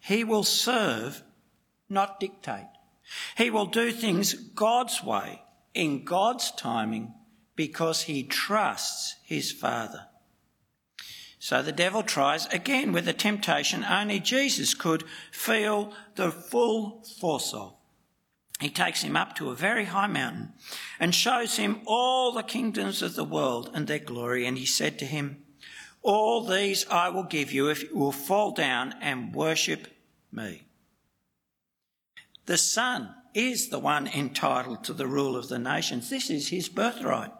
He 0.00 0.24
will 0.24 0.44
serve, 0.44 1.22
not 1.88 2.20
dictate. 2.20 2.68
He 3.36 3.50
will 3.50 3.66
do 3.66 3.90
things 3.92 4.34
God's 4.34 5.02
way, 5.02 5.42
in 5.74 6.04
God's 6.04 6.50
timing, 6.52 7.14
because 7.56 8.02
he 8.02 8.22
trusts 8.22 9.16
his 9.22 9.52
Father. 9.52 10.06
So 11.44 11.60
the 11.60 11.72
devil 11.72 12.02
tries 12.02 12.46
again 12.46 12.90
with 12.90 13.06
a 13.06 13.12
temptation 13.12 13.84
only 13.84 14.18
Jesus 14.18 14.72
could 14.72 15.04
feel 15.30 15.92
the 16.14 16.30
full 16.30 17.02
force 17.20 17.52
of. 17.52 17.74
he 18.60 18.70
takes 18.70 19.02
him 19.02 19.14
up 19.14 19.36
to 19.36 19.50
a 19.50 19.54
very 19.54 19.84
high 19.84 20.06
mountain 20.06 20.54
and 20.98 21.14
shows 21.14 21.58
him 21.58 21.82
all 21.84 22.32
the 22.32 22.42
kingdoms 22.42 23.02
of 23.02 23.14
the 23.14 23.24
world 23.24 23.70
and 23.74 23.86
their 23.86 23.98
glory. 23.98 24.46
And 24.46 24.56
he 24.56 24.64
said 24.64 24.98
to 25.00 25.04
him, 25.04 25.44
All 26.00 26.46
these 26.46 26.86
I 26.88 27.10
will 27.10 27.24
give 27.24 27.52
you 27.52 27.68
if 27.68 27.82
you 27.82 27.94
will 27.94 28.10
fall 28.10 28.52
down 28.52 28.94
and 29.02 29.34
worship 29.34 29.88
me. 30.32 30.62
The 32.46 32.56
Son 32.56 33.14
is 33.34 33.68
the 33.68 33.78
one 33.78 34.06
entitled 34.06 34.82
to 34.84 34.94
the 34.94 35.06
rule 35.06 35.36
of 35.36 35.48
the 35.48 35.58
nations. 35.58 36.08
This 36.08 36.30
is 36.30 36.48
his 36.48 36.70
birthright. 36.70 37.32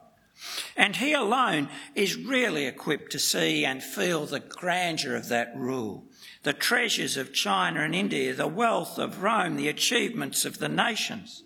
And 0.77 0.97
he 0.97 1.13
alone 1.13 1.69
is 1.95 2.17
really 2.17 2.67
equipped 2.67 3.13
to 3.13 3.19
see 3.19 3.65
and 3.65 3.83
feel 3.83 4.27
the 4.27 4.41
grandeur 4.41 5.15
of 5.15 5.29
that 5.29 5.53
rule, 5.57 6.05
the 6.43 6.53
treasures 6.53 7.17
of 7.17 7.33
China 7.33 7.81
and 7.81 7.95
India, 7.95 8.35
the 8.35 8.49
wealth 8.49 8.99
of 8.99 9.23
Rome, 9.23 9.57
the 9.57 9.69
achievements 9.69 10.45
of 10.45 10.59
the 10.59 10.69
nations. 10.69 11.45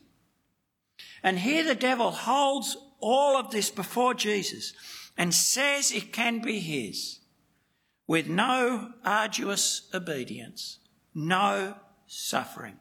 And 1.23 1.41
here 1.41 1.65
the 1.65 1.75
devil 1.75 2.11
holds 2.11 2.77
all 3.01 3.37
of 3.37 3.51
this 3.51 3.71
before 3.71 4.15
Jesus 4.15 4.73
and 5.17 5.35
says 5.35 5.93
it 5.93 6.13
can 6.13 6.41
be 6.41 6.61
his 6.61 7.19
with 8.07 8.29
no 8.29 8.93
arduous 9.05 9.89
obedience, 9.93 10.79
no 11.15 11.75
suffering. 12.07 12.77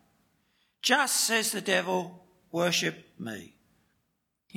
Just 0.82 1.28
says 1.28 1.52
the 1.52 1.62
devil, 1.62 2.24
worship 2.52 3.06
me. 3.20 3.57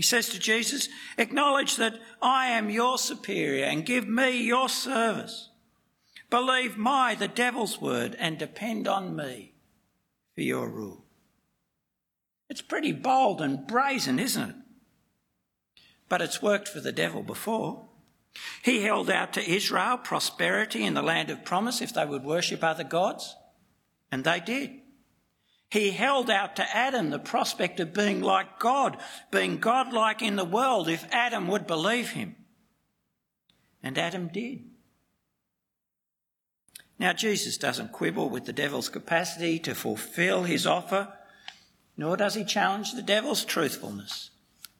He 0.00 0.04
says 0.04 0.30
to 0.30 0.38
Jesus, 0.38 0.88
Acknowledge 1.18 1.76
that 1.76 2.00
I 2.22 2.46
am 2.46 2.70
your 2.70 2.96
superior 2.96 3.66
and 3.66 3.84
give 3.84 4.08
me 4.08 4.42
your 4.42 4.70
service. 4.70 5.50
Believe 6.30 6.78
my, 6.78 7.14
the 7.14 7.28
devil's 7.28 7.82
word, 7.82 8.16
and 8.18 8.38
depend 8.38 8.88
on 8.88 9.14
me 9.14 9.52
for 10.34 10.40
your 10.40 10.70
rule. 10.70 11.04
It's 12.48 12.62
pretty 12.62 12.92
bold 12.92 13.42
and 13.42 13.66
brazen, 13.66 14.18
isn't 14.18 14.48
it? 14.48 14.56
But 16.08 16.22
it's 16.22 16.40
worked 16.40 16.68
for 16.68 16.80
the 16.80 16.92
devil 16.92 17.22
before. 17.22 17.84
He 18.62 18.84
held 18.84 19.10
out 19.10 19.34
to 19.34 19.46
Israel 19.46 19.98
prosperity 19.98 20.82
in 20.82 20.94
the 20.94 21.02
land 21.02 21.28
of 21.28 21.44
promise 21.44 21.82
if 21.82 21.92
they 21.92 22.06
would 22.06 22.24
worship 22.24 22.64
other 22.64 22.84
gods, 22.84 23.36
and 24.10 24.24
they 24.24 24.40
did. 24.40 24.79
He 25.70 25.92
held 25.92 26.28
out 26.28 26.56
to 26.56 26.76
Adam 26.76 27.10
the 27.10 27.20
prospect 27.20 27.78
of 27.78 27.94
being 27.94 28.20
like 28.20 28.58
God, 28.58 28.96
being 29.30 29.58
godlike 29.58 30.20
in 30.20 30.34
the 30.34 30.44
world 30.44 30.88
if 30.88 31.06
Adam 31.12 31.46
would 31.46 31.66
believe 31.68 32.10
him. 32.10 32.34
And 33.80 33.96
Adam 33.96 34.28
did. 34.28 34.64
Now, 36.98 37.12
Jesus 37.12 37.56
doesn't 37.56 37.92
quibble 37.92 38.28
with 38.28 38.44
the 38.44 38.52
devil's 38.52 38.88
capacity 38.88 39.58
to 39.60 39.74
fulfill 39.74 40.42
his 40.42 40.66
offer, 40.66 41.08
nor 41.96 42.16
does 42.16 42.34
he 42.34 42.44
challenge 42.44 42.92
the 42.92 43.00
devil's 43.00 43.44
truthfulness. 43.44 44.30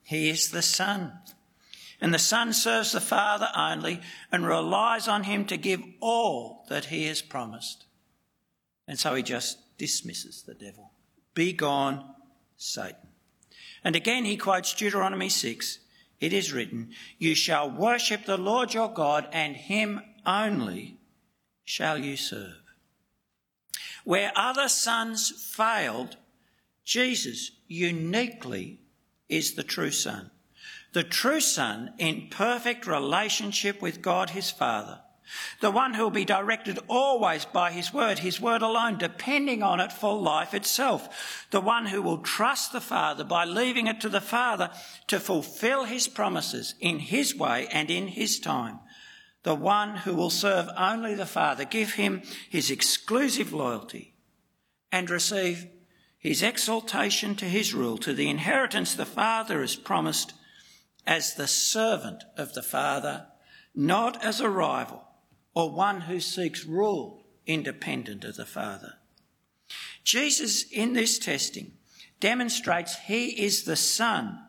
He 0.03 0.29
is 0.29 0.51
the 0.51 0.61
Son. 0.61 1.13
And 2.01 2.13
the 2.13 2.19
Son 2.19 2.51
serves 2.51 2.91
the 2.91 2.99
Father 2.99 3.47
only 3.55 4.01
and 4.31 4.45
relies 4.45 5.07
on 5.07 5.23
him 5.23 5.45
to 5.45 5.57
give 5.57 5.81
all 5.99 6.65
that 6.67 6.85
he 6.85 7.05
has 7.05 7.21
promised. 7.21 7.85
And 8.87 8.99
so 8.99 9.15
he 9.15 9.23
just 9.23 9.57
dismisses 9.81 10.43
the 10.43 10.53
devil. 10.53 10.91
Be 11.33 11.53
gone, 11.53 12.05
Satan. 12.55 13.09
And 13.83 13.95
again 13.95 14.25
he 14.25 14.37
quotes 14.37 14.75
Deuteronomy 14.75 15.27
6. 15.27 15.79
It 16.19 16.33
is 16.33 16.53
written, 16.53 16.91
You 17.17 17.33
shall 17.33 17.67
worship 17.67 18.25
the 18.25 18.37
Lord 18.37 18.75
your 18.75 18.93
God, 18.93 19.27
and 19.31 19.55
him 19.55 19.99
only 20.23 20.99
shall 21.63 21.97
you 21.97 22.15
serve. 22.15 22.61
Where 24.03 24.31
other 24.35 24.69
sons 24.69 25.31
failed, 25.51 26.15
Jesus 26.85 27.49
uniquely 27.67 28.81
is 29.29 29.55
the 29.55 29.63
true 29.63 29.89
son. 29.89 30.29
The 30.93 31.03
true 31.03 31.41
son 31.41 31.95
in 31.97 32.27
perfect 32.29 32.85
relationship 32.85 33.81
with 33.81 34.03
God 34.03 34.29
his 34.29 34.51
Father 34.51 34.99
the 35.61 35.71
one 35.71 35.93
who 35.93 36.03
will 36.03 36.09
be 36.09 36.25
directed 36.25 36.79
always 36.87 37.45
by 37.45 37.71
his 37.71 37.93
word, 37.93 38.19
his 38.19 38.41
word 38.41 38.61
alone, 38.61 38.97
depending 38.97 39.61
on 39.61 39.79
it 39.79 39.91
for 39.91 40.19
life 40.19 40.53
itself. 40.53 41.47
The 41.51 41.61
one 41.61 41.85
who 41.85 42.01
will 42.01 42.17
trust 42.17 42.71
the 42.71 42.81
Father 42.81 43.23
by 43.23 43.45
leaving 43.45 43.87
it 43.87 44.01
to 44.01 44.09
the 44.09 44.21
Father 44.21 44.71
to 45.07 45.19
fulfill 45.19 45.85
his 45.85 46.07
promises 46.07 46.75
in 46.79 46.99
his 46.99 47.35
way 47.35 47.67
and 47.71 47.89
in 47.89 48.07
his 48.07 48.39
time. 48.39 48.79
The 49.43 49.55
one 49.55 49.97
who 49.97 50.15
will 50.15 50.29
serve 50.29 50.67
only 50.75 51.13
the 51.15 51.25
Father, 51.25 51.63
give 51.63 51.93
him 51.93 52.23
his 52.49 52.71
exclusive 52.71 53.53
loyalty 53.53 54.15
and 54.91 55.09
receive 55.09 55.67
his 56.17 56.43
exaltation 56.43 57.35
to 57.35 57.45
his 57.45 57.73
rule, 57.73 57.97
to 57.99 58.13
the 58.13 58.29
inheritance 58.29 58.93
the 58.93 59.05
Father 59.05 59.61
has 59.61 59.75
promised 59.75 60.33
as 61.07 61.33
the 61.33 61.47
servant 61.47 62.23
of 62.37 62.53
the 62.53 62.61
Father, 62.61 63.27
not 63.73 64.23
as 64.23 64.39
a 64.39 64.49
rival 64.49 65.07
or 65.53 65.71
one 65.71 66.01
who 66.01 66.19
seeks 66.19 66.65
rule 66.65 67.25
independent 67.45 68.23
of 68.23 68.35
the 68.35 68.45
Father. 68.45 68.93
Jesus, 70.03 70.63
in 70.71 70.93
this 70.93 71.19
testing, 71.19 71.73
demonstrates 72.19 72.97
he 72.99 73.43
is 73.43 73.63
the 73.63 73.75
Son 73.75 74.39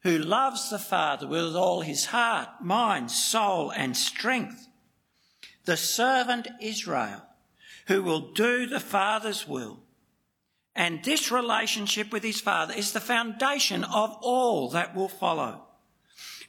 who 0.00 0.18
loves 0.18 0.70
the 0.70 0.78
Father 0.78 1.26
with 1.26 1.56
all 1.56 1.80
his 1.80 2.06
heart, 2.06 2.48
mind, 2.62 3.10
soul, 3.10 3.70
and 3.70 3.96
strength. 3.96 4.68
The 5.64 5.76
servant 5.76 6.48
Israel 6.60 7.22
who 7.86 8.02
will 8.02 8.32
do 8.32 8.66
the 8.66 8.80
Father's 8.80 9.48
will. 9.48 9.80
And 10.74 11.02
this 11.02 11.32
relationship 11.32 12.12
with 12.12 12.22
his 12.22 12.40
Father 12.40 12.74
is 12.74 12.92
the 12.92 13.00
foundation 13.00 13.82
of 13.82 14.16
all 14.20 14.68
that 14.70 14.94
will 14.94 15.08
follow. 15.08 15.62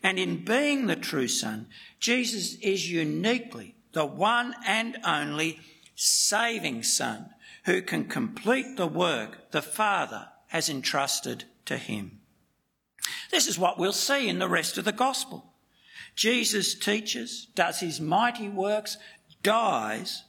And 0.04 0.20
in 0.20 0.44
being 0.44 0.86
the 0.86 0.96
true 0.96 1.28
Son, 1.28 1.68
Jesus 2.00 2.56
is 2.56 2.92
uniquely 2.92 3.77
the 3.94 4.06
one 4.06 4.56
and 4.66 4.98
only 5.04 5.60
saving 5.96 6.84
Son 6.84 7.30
who 7.66 7.82
can 7.82 8.06
complete 8.06 8.78
the 8.78 8.88
work 8.88 9.52
the 9.52 9.62
Father 9.62 10.30
has 10.48 10.70
entrusted 10.70 11.44
to 11.66 11.78
him. 11.78 12.20
This 13.32 13.48
is 13.48 13.60
what 13.60 13.78
we'll 13.78 13.94
see 13.94 14.30
in 14.30 14.40
the 14.40 14.48
rest 14.48 14.78
of 14.78 14.86
the 14.86 14.92
Gospel. 14.92 15.54
Jesus 16.16 16.74
teaches, 16.76 17.48
does 17.56 17.80
his 17.80 18.00
mighty 18.00 18.50
works, 18.50 18.98
dies, 19.44 20.24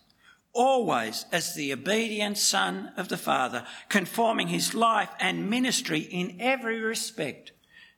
always 0.52 1.24
as 1.30 1.54
the 1.54 1.72
obedient 1.72 2.36
Son 2.36 2.92
of 2.96 3.08
the 3.08 3.16
Father, 3.16 3.64
conforming 3.88 4.48
his 4.48 4.74
life 4.74 5.10
and 5.20 5.48
ministry 5.48 6.00
in 6.00 6.36
every 6.40 6.80
respect 6.80 7.52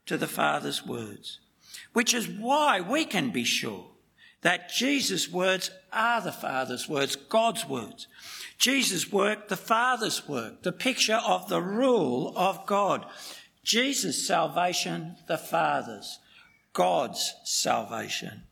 to 0.07 0.19
the 0.19 0.27
Father's 0.27 0.85
words. 0.85 1.41
Which 1.93 2.15
is 2.15 2.29
why 2.29 2.81
we 2.81 3.05
can 3.05 3.31
be 3.31 3.45
sure 3.45 3.90
that 4.43 4.71
Jesus' 4.71 5.31
words 5.31 5.71
are 5.93 6.21
the 6.21 6.33
Father's 6.33 6.89
words, 6.89 7.17
God's 7.17 7.69
words. 7.69 8.07
Jesus' 8.59 9.11
work, 9.11 9.49
the 9.49 9.57
Father's 9.57 10.29
work, 10.29 10.63
the 10.63 10.73
picture 10.73 11.21
of 11.27 11.49
the 11.49 11.63
rule 11.63 12.33
of 12.37 12.67
God. 12.67 13.07
Jesus' 13.65 14.27
salvation, 14.27 15.17
the 15.29 15.39
Father's, 15.39 16.19
God's 16.73 17.35
salvation. 17.45 18.43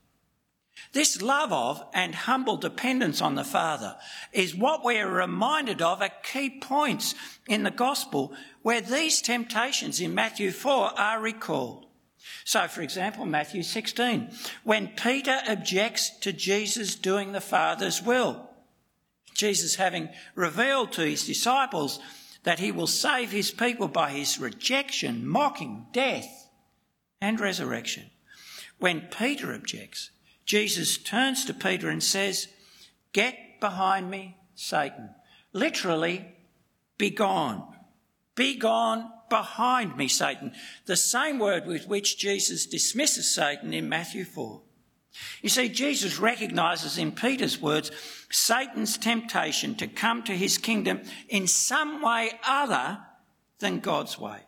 This 0.93 1.21
love 1.21 1.53
of 1.53 1.85
and 1.93 2.15
humble 2.15 2.57
dependence 2.57 3.21
on 3.21 3.35
the 3.35 3.45
Father 3.45 3.97
is 4.33 4.55
what 4.55 4.85
we 4.85 4.99
are 4.99 5.11
reminded 5.11 5.83
of 5.83 6.01
at 6.01 6.23
key 6.23 6.59
points 6.61 7.15
in 7.47 7.63
the 7.63 7.71
Gospel 7.71 8.33
where 8.63 8.81
these 8.81 9.21
temptations 9.21 10.01
in 10.01 10.15
Matthew 10.15 10.51
4 10.51 10.99
are 10.99 11.21
recalled. 11.21 11.88
So, 12.45 12.67
for 12.69 12.83
example, 12.83 13.27
Matthew 13.27 13.63
16, 13.63 14.31
when 14.65 14.89
Peter 14.89 15.41
objects 15.49 16.11
to 16.21 16.33
Jesus 16.33 16.95
doing 16.95 17.33
the 17.33 17.41
Father's 17.41 18.03
will, 18.03 18.49
Jesus 19.35 19.77
having 19.77 20.09
revealed 20.35 20.93
to 20.93 21.03
his 21.03 21.27
disciples 21.27 22.01
that 22.43 22.59
he 22.59 22.73
will 22.73 22.87
save 22.87 23.31
his 23.31 23.51
people 23.51 23.89
by 23.89 24.11
his 24.11 24.39
rejection, 24.39 25.27
mocking, 25.27 25.87
death, 25.93 26.49
and 27.21 27.39
resurrection. 27.39 28.11
When 28.79 29.09
Peter 29.17 29.53
objects, 29.53 30.11
Jesus 30.45 30.99
turns 30.99 31.45
to 31.45 31.55
Peter 31.55 31.89
and 31.89 32.03
says, 32.03 32.49
Get 33.13 33.61
behind 33.61 34.11
me, 34.11 34.39
Satan. 34.55 35.11
Literally, 35.53 36.35
be 36.97 37.11
gone. 37.11 37.63
Be 38.35 38.57
gone 38.57 39.11
behind 39.29 39.97
me, 39.97 40.09
Satan. 40.09 40.53
The 40.87 40.97
same 40.97 41.39
word 41.39 41.67
with 41.67 41.89
which 41.89 42.19
Jesus 42.19 42.67
dismisses 42.67 43.31
Satan 43.31 43.73
in 43.75 43.89
Matthew 43.89 44.25
4. 44.25 44.63
You 45.43 45.49
see, 45.49 45.69
Jesus 45.69 46.19
recognises 46.19 46.99
in 46.99 47.13
Peter's 47.13 47.61
words 47.61 47.91
Satan's 48.31 48.99
temptation 48.99 49.75
to 49.77 49.87
come 49.87 50.23
to 50.25 50.33
his 50.33 50.59
kingdom 50.59 51.03
in 51.29 51.47
some 51.47 52.03
way 52.03 52.33
other 52.47 52.99
than 53.59 53.81
God's 53.81 54.19
way. 54.19 54.41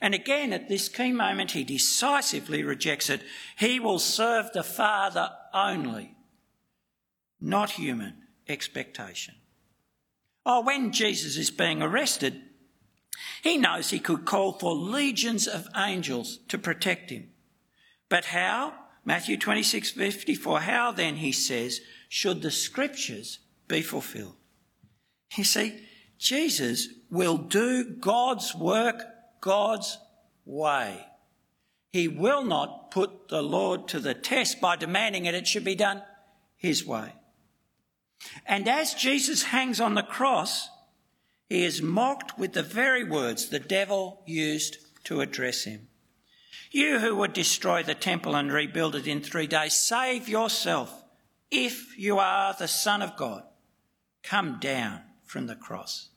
And 0.00 0.14
again, 0.14 0.52
at 0.52 0.68
this 0.68 0.88
key 0.88 1.12
moment, 1.12 1.52
he 1.52 1.64
decisively 1.64 2.62
rejects 2.62 3.08
it. 3.08 3.22
He 3.56 3.80
will 3.80 3.98
serve 3.98 4.52
the 4.52 4.62
Father 4.62 5.30
only, 5.54 6.16
not 7.40 7.70
human 7.70 8.14
expectation. 8.48 9.34
Oh, 10.44 10.62
when 10.62 10.92
Jesus 10.92 11.36
is 11.36 11.50
being 11.50 11.82
arrested, 11.82 12.40
He 13.42 13.56
knows 13.56 13.90
he 13.90 13.98
could 14.00 14.24
call 14.24 14.52
for 14.52 14.74
legions 14.74 15.46
of 15.46 15.68
angels 15.76 16.38
to 16.48 16.58
protect 16.58 17.10
him. 17.10 17.30
But 18.08 18.26
how? 18.26 18.74
Matthew 19.04 19.38
26, 19.38 19.92
54. 19.92 20.60
How 20.60 20.92
then, 20.92 21.16
he 21.16 21.32
says, 21.32 21.80
should 22.08 22.42
the 22.42 22.50
scriptures 22.50 23.38
be 23.68 23.82
fulfilled? 23.82 24.36
You 25.36 25.44
see, 25.44 25.80
Jesus 26.18 26.88
will 27.10 27.38
do 27.38 27.84
God's 27.84 28.54
work 28.54 29.02
God's 29.40 29.98
way. 30.44 31.06
He 31.92 32.08
will 32.08 32.44
not 32.44 32.90
put 32.90 33.28
the 33.28 33.42
Lord 33.42 33.88
to 33.88 34.00
the 34.00 34.14
test 34.14 34.60
by 34.60 34.76
demanding 34.76 35.24
that 35.24 35.34
it 35.34 35.46
should 35.46 35.64
be 35.64 35.74
done 35.74 36.02
his 36.56 36.84
way. 36.86 37.14
And 38.46 38.68
as 38.68 38.94
Jesus 38.94 39.44
hangs 39.44 39.80
on 39.80 39.94
the 39.94 40.02
cross, 40.02 40.68
he 41.50 41.64
is 41.64 41.82
mocked 41.82 42.38
with 42.38 42.52
the 42.52 42.62
very 42.62 43.02
words 43.02 43.48
the 43.48 43.58
devil 43.58 44.22
used 44.24 44.76
to 45.02 45.20
address 45.20 45.64
him. 45.64 45.88
You 46.70 47.00
who 47.00 47.16
would 47.16 47.32
destroy 47.32 47.82
the 47.82 47.96
temple 47.96 48.36
and 48.36 48.52
rebuild 48.52 48.94
it 48.94 49.08
in 49.08 49.20
three 49.20 49.48
days, 49.48 49.74
save 49.74 50.28
yourself. 50.28 51.02
If 51.50 51.98
you 51.98 52.20
are 52.20 52.54
the 52.56 52.68
Son 52.68 53.02
of 53.02 53.16
God, 53.16 53.42
come 54.22 54.58
down 54.60 55.00
from 55.24 55.48
the 55.48 55.56
cross. 55.56 56.10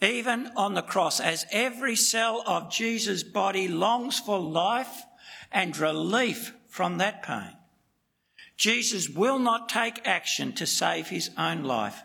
Even 0.00 0.50
on 0.56 0.72
the 0.72 0.80
cross, 0.80 1.20
as 1.20 1.44
every 1.50 1.94
cell 1.94 2.42
of 2.46 2.72
Jesus' 2.72 3.22
body 3.22 3.68
longs 3.68 4.18
for 4.18 4.38
life 4.38 5.02
and 5.52 5.76
relief 5.76 6.54
from 6.66 6.96
that 6.96 7.22
pain, 7.22 7.58
Jesus 8.56 9.06
will 9.06 9.38
not 9.38 9.68
take 9.68 10.06
action 10.06 10.54
to 10.54 10.66
save 10.66 11.08
his 11.08 11.28
own 11.36 11.62
life. 11.62 12.02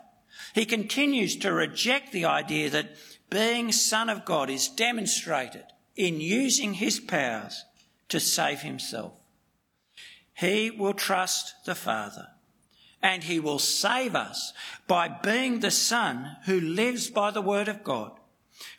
He 0.60 0.65
continues 0.65 1.38
to 1.38 1.54
reject 1.54 2.12
the 2.12 2.26
idea 2.26 2.69
that 2.72 2.89
being 3.30 3.72
Son 3.72 4.10
of 4.10 4.26
God 4.26 4.50
is 4.50 4.67
demonstrated 4.67 5.63
in 5.95 6.19
using 6.19 6.74
his 6.74 7.00
powers 7.00 7.63
to 8.10 8.19
save 8.19 8.60
himself. 8.60 9.13
He 10.34 10.69
will 10.69 10.93
trust 10.93 11.54
the 11.65 11.76
Father 11.76 12.28
and 13.02 13.24
he 13.24 13.39
will 13.39 13.58
save 13.58 14.15
us 14.15 14.52
by 14.86 15.08
being 15.08 15.62
the 15.62 15.72
Son 15.72 16.36
who 16.43 16.60
lives 16.60 17.10
by 17.10 17.32
the 17.32 17.41
word 17.41 17.69
of 17.69 17.82
God, 17.82 18.12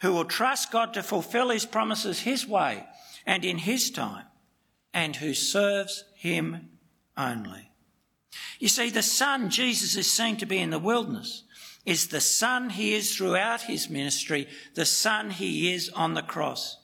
who 0.03 0.13
will 0.13 0.27
trust 0.27 0.71
God 0.71 0.93
to 0.93 1.03
fulfill 1.03 1.49
his 1.49 1.65
promises 1.65 2.21
his 2.21 2.47
way 2.47 2.85
and 3.25 3.43
in 3.43 3.57
his 3.57 3.91
time, 3.91 4.27
and 4.93 5.17
who 5.17 5.33
serves 5.33 6.05
him 6.15 6.73
only. 7.17 7.71
You 8.59 8.69
see, 8.69 8.91
the 8.91 9.01
Son 9.01 9.49
Jesus 9.49 9.97
is 9.97 10.13
seen 10.13 10.37
to 10.37 10.47
be 10.47 10.59
in 10.59 10.69
the 10.69 10.79
wilderness 10.79 11.45
is 11.87 12.09
the 12.09 12.21
Son 12.21 12.71
he 12.71 12.95
is 12.95 13.15
throughout 13.15 13.63
his 13.63 13.89
ministry, 13.89 14.49
the 14.75 14.85
Son 14.85 15.31
he 15.31 15.73
is 15.73 15.89
on 15.91 16.15
the 16.15 16.23
cross. 16.23 16.79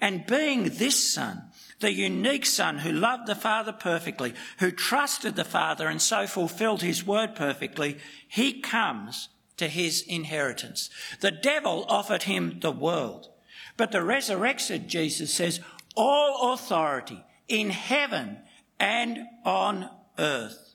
And 0.00 0.26
being 0.26 0.64
this 0.64 1.12
Son, 1.12 1.42
the 1.80 1.92
unique 1.92 2.46
Son 2.46 2.78
who 2.78 2.92
loved 2.92 3.26
the 3.26 3.34
Father 3.34 3.72
perfectly, 3.72 4.34
who 4.58 4.70
trusted 4.70 5.36
the 5.36 5.44
Father 5.44 5.88
and 5.88 6.00
so 6.00 6.26
fulfilled 6.26 6.82
his 6.82 7.06
word 7.06 7.34
perfectly, 7.34 7.98
he 8.28 8.60
comes 8.60 9.28
to 9.58 9.68
his 9.68 10.02
inheritance. 10.02 10.90
The 11.20 11.30
devil 11.30 11.84
offered 11.88 12.24
him 12.24 12.60
the 12.60 12.72
world, 12.72 13.28
but 13.76 13.92
the 13.92 14.02
resurrected 14.02 14.88
Jesus 14.88 15.32
says, 15.32 15.60
all 15.94 16.52
authority 16.52 17.22
in 17.48 17.70
heaven 17.70 18.38
and 18.80 19.26
on 19.44 19.90
earth 20.18 20.74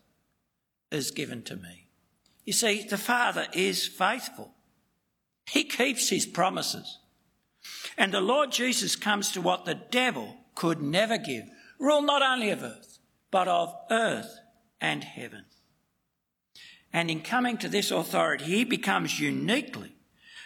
is 0.92 1.12
given 1.12 1.42
to 1.44 1.56
me. 1.56 1.87
You 2.48 2.54
see, 2.54 2.84
the 2.84 2.98
Father 2.98 3.46
is 3.52 3.86
faithful. 3.86 4.54
He 5.50 5.66
keeps 5.66 6.08
his 6.08 6.26
promises. 6.26 7.00
And 7.98 8.14
the 8.14 8.22
Lord 8.22 8.54
Jesus 8.54 8.96
comes 8.96 9.34
to 9.34 9.42
what 9.42 9.66
the 9.66 9.76
devil 9.76 10.34
could 10.56 10.82
never 10.82 11.18
give 11.18 11.44
rule 11.78 12.02
not 12.02 12.22
only 12.22 12.50
of 12.50 12.64
earth, 12.64 13.00
but 13.32 13.50
of 13.50 13.76
earth 13.92 14.40
and 14.80 15.04
heaven. 15.04 15.44
And 16.94 17.12
in 17.12 17.20
coming 17.20 17.58
to 17.58 17.68
this 17.68 17.92
authority, 17.92 18.46
he 18.46 18.64
becomes 18.64 19.20
uniquely 19.20 19.98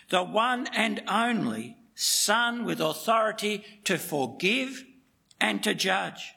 the 0.09 0.23
one 0.23 0.67
and 0.73 1.03
only 1.07 1.77
Son 1.93 2.65
with 2.65 2.81
authority 2.81 3.63
to 3.83 3.99
forgive 3.99 4.83
and 5.39 5.61
to 5.63 5.75
judge 5.75 6.33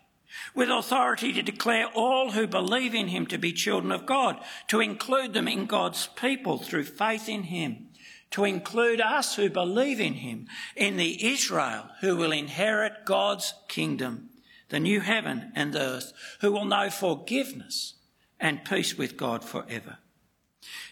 with 0.54 0.70
authority 0.70 1.32
to 1.32 1.42
declare 1.42 1.86
all 1.94 2.32
who 2.32 2.46
believe 2.46 2.94
in 2.94 3.08
him 3.08 3.26
to 3.26 3.38
be 3.38 3.52
children 3.52 3.92
of 3.92 4.06
God, 4.06 4.40
to 4.68 4.80
include 4.80 5.32
them 5.32 5.48
in 5.48 5.66
God's 5.66 6.06
people 6.16 6.58
through 6.58 6.84
faith 6.84 7.28
in 7.28 7.44
him, 7.44 7.88
to 8.30 8.44
include 8.44 9.00
us 9.00 9.36
who 9.36 9.48
believe 9.48 10.00
in 10.00 10.14
him 10.14 10.46
in 10.76 10.96
the 10.96 11.24
Israel 11.26 11.88
who 12.00 12.16
will 12.16 12.32
inherit 12.32 13.04
God's 13.04 13.54
kingdom, 13.68 14.30
the 14.68 14.80
new 14.80 15.00
heaven 15.00 15.52
and 15.54 15.72
the 15.72 15.80
earth, 15.80 16.12
who 16.40 16.52
will 16.52 16.64
know 16.64 16.90
forgiveness 16.90 17.94
and 18.40 18.64
peace 18.64 18.96
with 18.96 19.16
God 19.16 19.44
forever. 19.44 19.98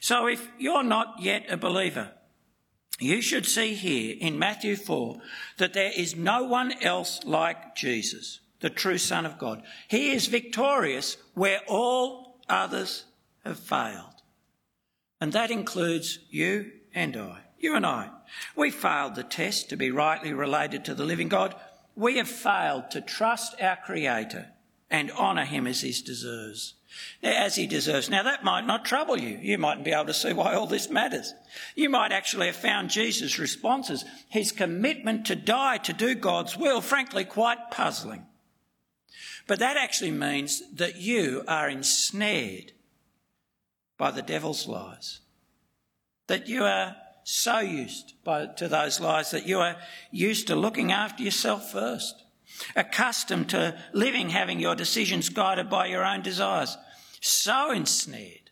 So 0.01 0.27
if 0.27 0.49
you're 0.59 0.85
not 0.85 1.17
yet 1.21 1.47
a 1.49 1.57
believer, 1.57 2.13
you 3.01 3.21
should 3.21 3.47
see 3.47 3.75
here 3.75 4.17
in 4.21 4.39
Matthew 4.39 4.77
4 4.77 5.21
that 5.59 5.73
there 5.73 5.91
is 5.97 6.15
no 6.15 6.45
one 6.45 6.73
else 6.83 7.21
like 7.25 7.75
Jesus 7.75 8.41
the 8.63 8.71
true 8.71 8.97
Son 8.97 9.27
of 9.27 9.39
God. 9.39 9.63
He 9.89 10.13
is 10.13 10.29
victorious 10.29 11.19
where 11.35 11.61
all 11.69 12.41
others 12.49 13.05
have 13.45 13.59
failed. 13.59 14.23
And 15.21 15.33
that 15.33 15.51
includes 15.51 16.21
you 16.31 16.71
and 16.95 17.17
I. 17.17 17.41
You 17.59 17.77
and 17.77 17.85
I. 17.85 18.11
We 18.57 18.71
failed 18.71 19.15
the 19.15 19.25
test 19.25 19.69
to 19.69 19.77
be 19.77 19.91
rightly 19.91 20.33
related 20.33 20.85
to 20.87 20.95
the 20.95 21.05
living 21.05 21.29
God. 21.29 21.55
We 21.95 22.17
have 22.17 22.29
failed 22.29 22.91
to 22.93 23.01
trust 23.01 23.61
our 23.61 23.77
Creator 23.77 24.49
and 24.91 25.11
honour 25.11 25.45
Him 25.45 25.67
as 25.67 25.81
He 25.81 25.93
deserves. 25.93 26.75
As 27.23 27.57
He 27.57 27.67
deserves. 27.67 28.11
Now 28.11 28.23
that 28.23 28.45
might 28.45 28.67
not 28.67 28.85
trouble 28.85 29.19
you. 29.19 29.39
You 29.41 29.59
mightn't 29.59 29.85
be 29.85 29.93
able 29.93 30.07
to 30.07 30.15
see 30.15 30.33
why 30.33 30.55
all 30.55 30.67
this 30.67 30.89
matters. 30.89 31.35
You 31.75 31.91
might 31.91 32.13
actually 32.13 32.47
have 32.47 32.57
found 32.57 32.91
Jesus' 32.91 33.39
responses, 33.39 34.05
His 34.29 34.53
commitment 34.53 35.27
to 35.27 35.37
die 35.37 35.79
to 35.79 35.93
do 35.93 36.15
God's 36.15 36.57
will, 36.57 36.81
frankly 36.81 37.25
quite 37.25 37.71
puzzling. 37.71 38.27
But 39.47 39.59
that 39.59 39.77
actually 39.77 40.11
means 40.11 40.63
that 40.75 40.97
you 40.97 41.45
are 41.49 41.69
ensnared 41.69 42.73
by 43.99 44.11
the 44.11 44.23
devil's 44.23 44.67
lies. 44.67 45.21
That 46.27 46.49
you 46.49 46.65
are 46.65 46.97
so 47.25 47.61
used 47.61 48.15
by, 48.25 48.47
to 48.47 48.69
those 48.69 49.01
lies 49.01 49.31
that 49.31 49.47
you 49.47 49.59
are 49.59 49.77
used 50.11 50.47
to 50.49 50.57
looking 50.57 50.93
after 50.93 51.23
yourself 51.23 51.71
first, 51.71 52.25
accustomed 52.77 53.51
to 53.51 53.79
living 53.93 54.31
having 54.31 54.61
your 54.61 54.75
decisions 54.75 55.29
guided 55.29 55.71
by 55.71 55.87
your 55.87 56.05
own 56.05 56.23
desires, 56.23 56.77
so 57.21 57.71
ensnared 57.71 58.51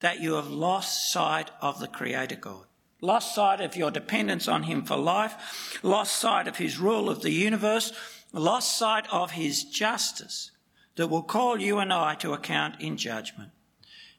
that 0.00 0.20
you 0.20 0.34
have 0.34 0.48
lost 0.48 1.12
sight 1.12 1.50
of 1.60 1.78
the 1.80 1.88
Creator 1.88 2.36
God, 2.36 2.66
lost 3.00 3.34
sight 3.34 3.60
of 3.60 3.76
your 3.76 3.90
dependence 3.90 4.48
on 4.48 4.62
Him 4.62 4.84
for 4.84 4.96
life, 4.96 5.80
lost 5.82 6.16
sight 6.16 6.48
of 6.48 6.56
His 6.56 6.78
rule 6.78 7.10
of 7.10 7.22
the 7.22 7.32
universe, 7.32 7.92
lost 8.32 8.76
sight 8.76 9.06
of 9.12 9.32
his 9.32 9.64
justice 9.64 10.50
that 10.96 11.08
will 11.08 11.22
call 11.22 11.60
you 11.60 11.78
and 11.78 11.92
I 11.92 12.14
to 12.16 12.32
account 12.32 12.80
in 12.80 12.96
judgment. 12.96 13.50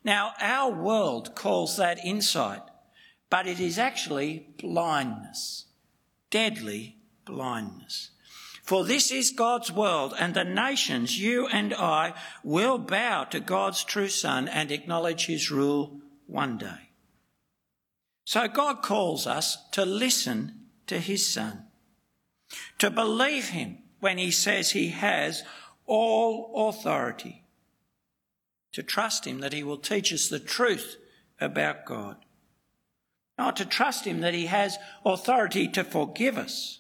Now, 0.04 0.34
our 0.40 0.72
world 0.72 1.36
calls 1.36 1.78
that 1.78 2.04
insight, 2.04 2.62
but 3.30 3.48
it 3.48 3.60
is 3.60 3.78
actually 3.78 4.48
blindness, 4.60 5.66
deadly 6.30 6.98
blindness. 7.26 8.10
For 8.64 8.84
this 8.86 9.12
is 9.12 9.32
God's 9.32 9.72
world, 9.72 10.14
and 10.18 10.34
the 10.34 10.44
nations, 10.44 11.20
you 11.20 11.48
and 11.48 11.74
I, 11.74 12.14
will 12.44 12.78
bow 12.78 13.26
to 13.26 13.40
God's 13.40 13.84
true 13.84 14.08
Son 14.08 14.48
and 14.48 14.72
acknowledge 14.72 15.26
his 15.26 15.52
rule 15.52 16.00
one 16.26 16.58
day. 16.58 16.90
So 18.24 18.48
God 18.48 18.82
calls 18.82 19.28
us 19.28 19.58
to 19.72 19.86
listen 19.86 20.68
to 20.88 21.00
his 21.00 21.28
Son, 21.28 21.66
to 22.78 22.90
believe 22.90 23.50
him 23.50 23.80
when 24.02 24.18
he 24.18 24.32
says 24.32 24.72
he 24.72 24.90
has 24.90 25.44
all 25.86 26.70
authority. 26.70 27.44
To 28.74 28.84
trust 28.84 29.26
him 29.26 29.40
that 29.40 29.54
he 29.54 29.64
will 29.64 29.78
teach 29.78 30.12
us 30.12 30.28
the 30.28 30.40
truth 30.40 30.98
about 31.40 31.86
God. 31.86 32.18
Not 33.38 33.56
to 33.58 33.66
trust 33.66 34.06
him 34.06 34.20
that 34.22 34.34
he 34.34 34.48
has 34.48 34.78
authority 35.06 35.68
to 35.70 35.84
forgive 35.84 36.38
us. 36.38 36.80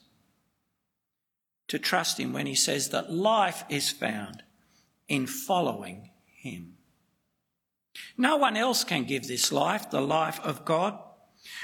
To 1.69 1.79
trust 1.79 2.19
him 2.19 2.33
when 2.33 2.45
he 2.45 2.55
says 2.55 2.89
that 2.89 3.11
life 3.11 3.63
is 3.69 3.89
found 3.89 4.43
in 5.07 5.27
following 5.27 6.09
him. 6.25 6.77
No 8.17 8.37
one 8.37 8.57
else 8.57 8.83
can 8.83 9.03
give 9.03 9.27
this 9.27 9.51
life, 9.51 9.89
the 9.89 10.01
life 10.01 10.39
of 10.41 10.65
God. 10.65 10.99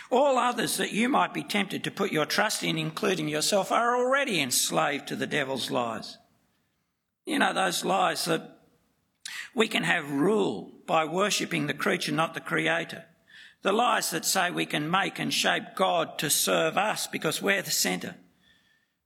All 0.09 0.37
others 0.37 0.77
that 0.77 0.91
you 0.91 1.09
might 1.09 1.33
be 1.33 1.43
tempted 1.43 1.83
to 1.83 1.91
put 1.91 2.11
your 2.11 2.25
trust 2.25 2.63
in, 2.63 2.77
including 2.77 3.27
yourself, 3.27 3.71
are 3.71 3.95
already 3.95 4.39
enslaved 4.39 5.07
to 5.07 5.15
the 5.15 5.27
devil's 5.27 5.69
lies. 5.69 6.17
You 7.25 7.39
know, 7.39 7.53
those 7.53 7.83
lies 7.83 8.25
that 8.25 8.59
we 9.53 9.67
can 9.67 9.83
have 9.83 10.09
rule 10.09 10.71
by 10.85 11.05
worshipping 11.05 11.67
the 11.67 11.73
creature, 11.73 12.11
not 12.11 12.33
the 12.33 12.39
creator. 12.39 13.05
The 13.63 13.73
lies 13.73 14.11
that 14.11 14.23
say 14.23 14.49
we 14.49 14.65
can 14.65 14.89
make 14.89 15.19
and 15.19 15.33
shape 15.33 15.75
God 15.75 16.17
to 16.19 16.29
serve 16.29 16.77
us 16.77 17.07
because 17.07 17.41
we're 17.41 17.61
the 17.61 17.71
centre. 17.71 18.15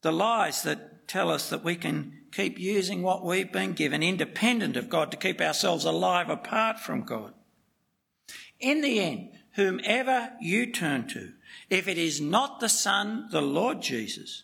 The 0.02 0.12
lies 0.12 0.62
that 0.64 1.08
tell 1.08 1.32
us 1.32 1.50
that 1.50 1.64
we 1.64 1.76
can 1.76 2.20
keep 2.32 2.60
using 2.60 3.02
what 3.02 3.26
we've 3.26 3.52
been 3.52 3.74
given 3.74 4.04
independent 4.04 4.78
of 4.78 4.90
God 4.90 5.12
to 5.12 5.18
keep 5.18 5.42
ourselves 5.42 5.86
alive 5.86 6.30
apart 6.30 6.80
from 6.80 7.04
God. 7.04 7.34
In 8.60 8.82
the 8.82 9.00
end, 9.00 9.32
whomever 9.54 10.32
you 10.40 10.72
turn 10.72 11.08
to, 11.10 11.34
if 11.70 11.88
it 11.88 11.98
is 11.98 12.22
not 12.22 12.60
the 12.60 12.70
Son, 12.70 13.28
the 13.32 13.42
Lord 13.42 13.82
Jesus, 13.82 14.44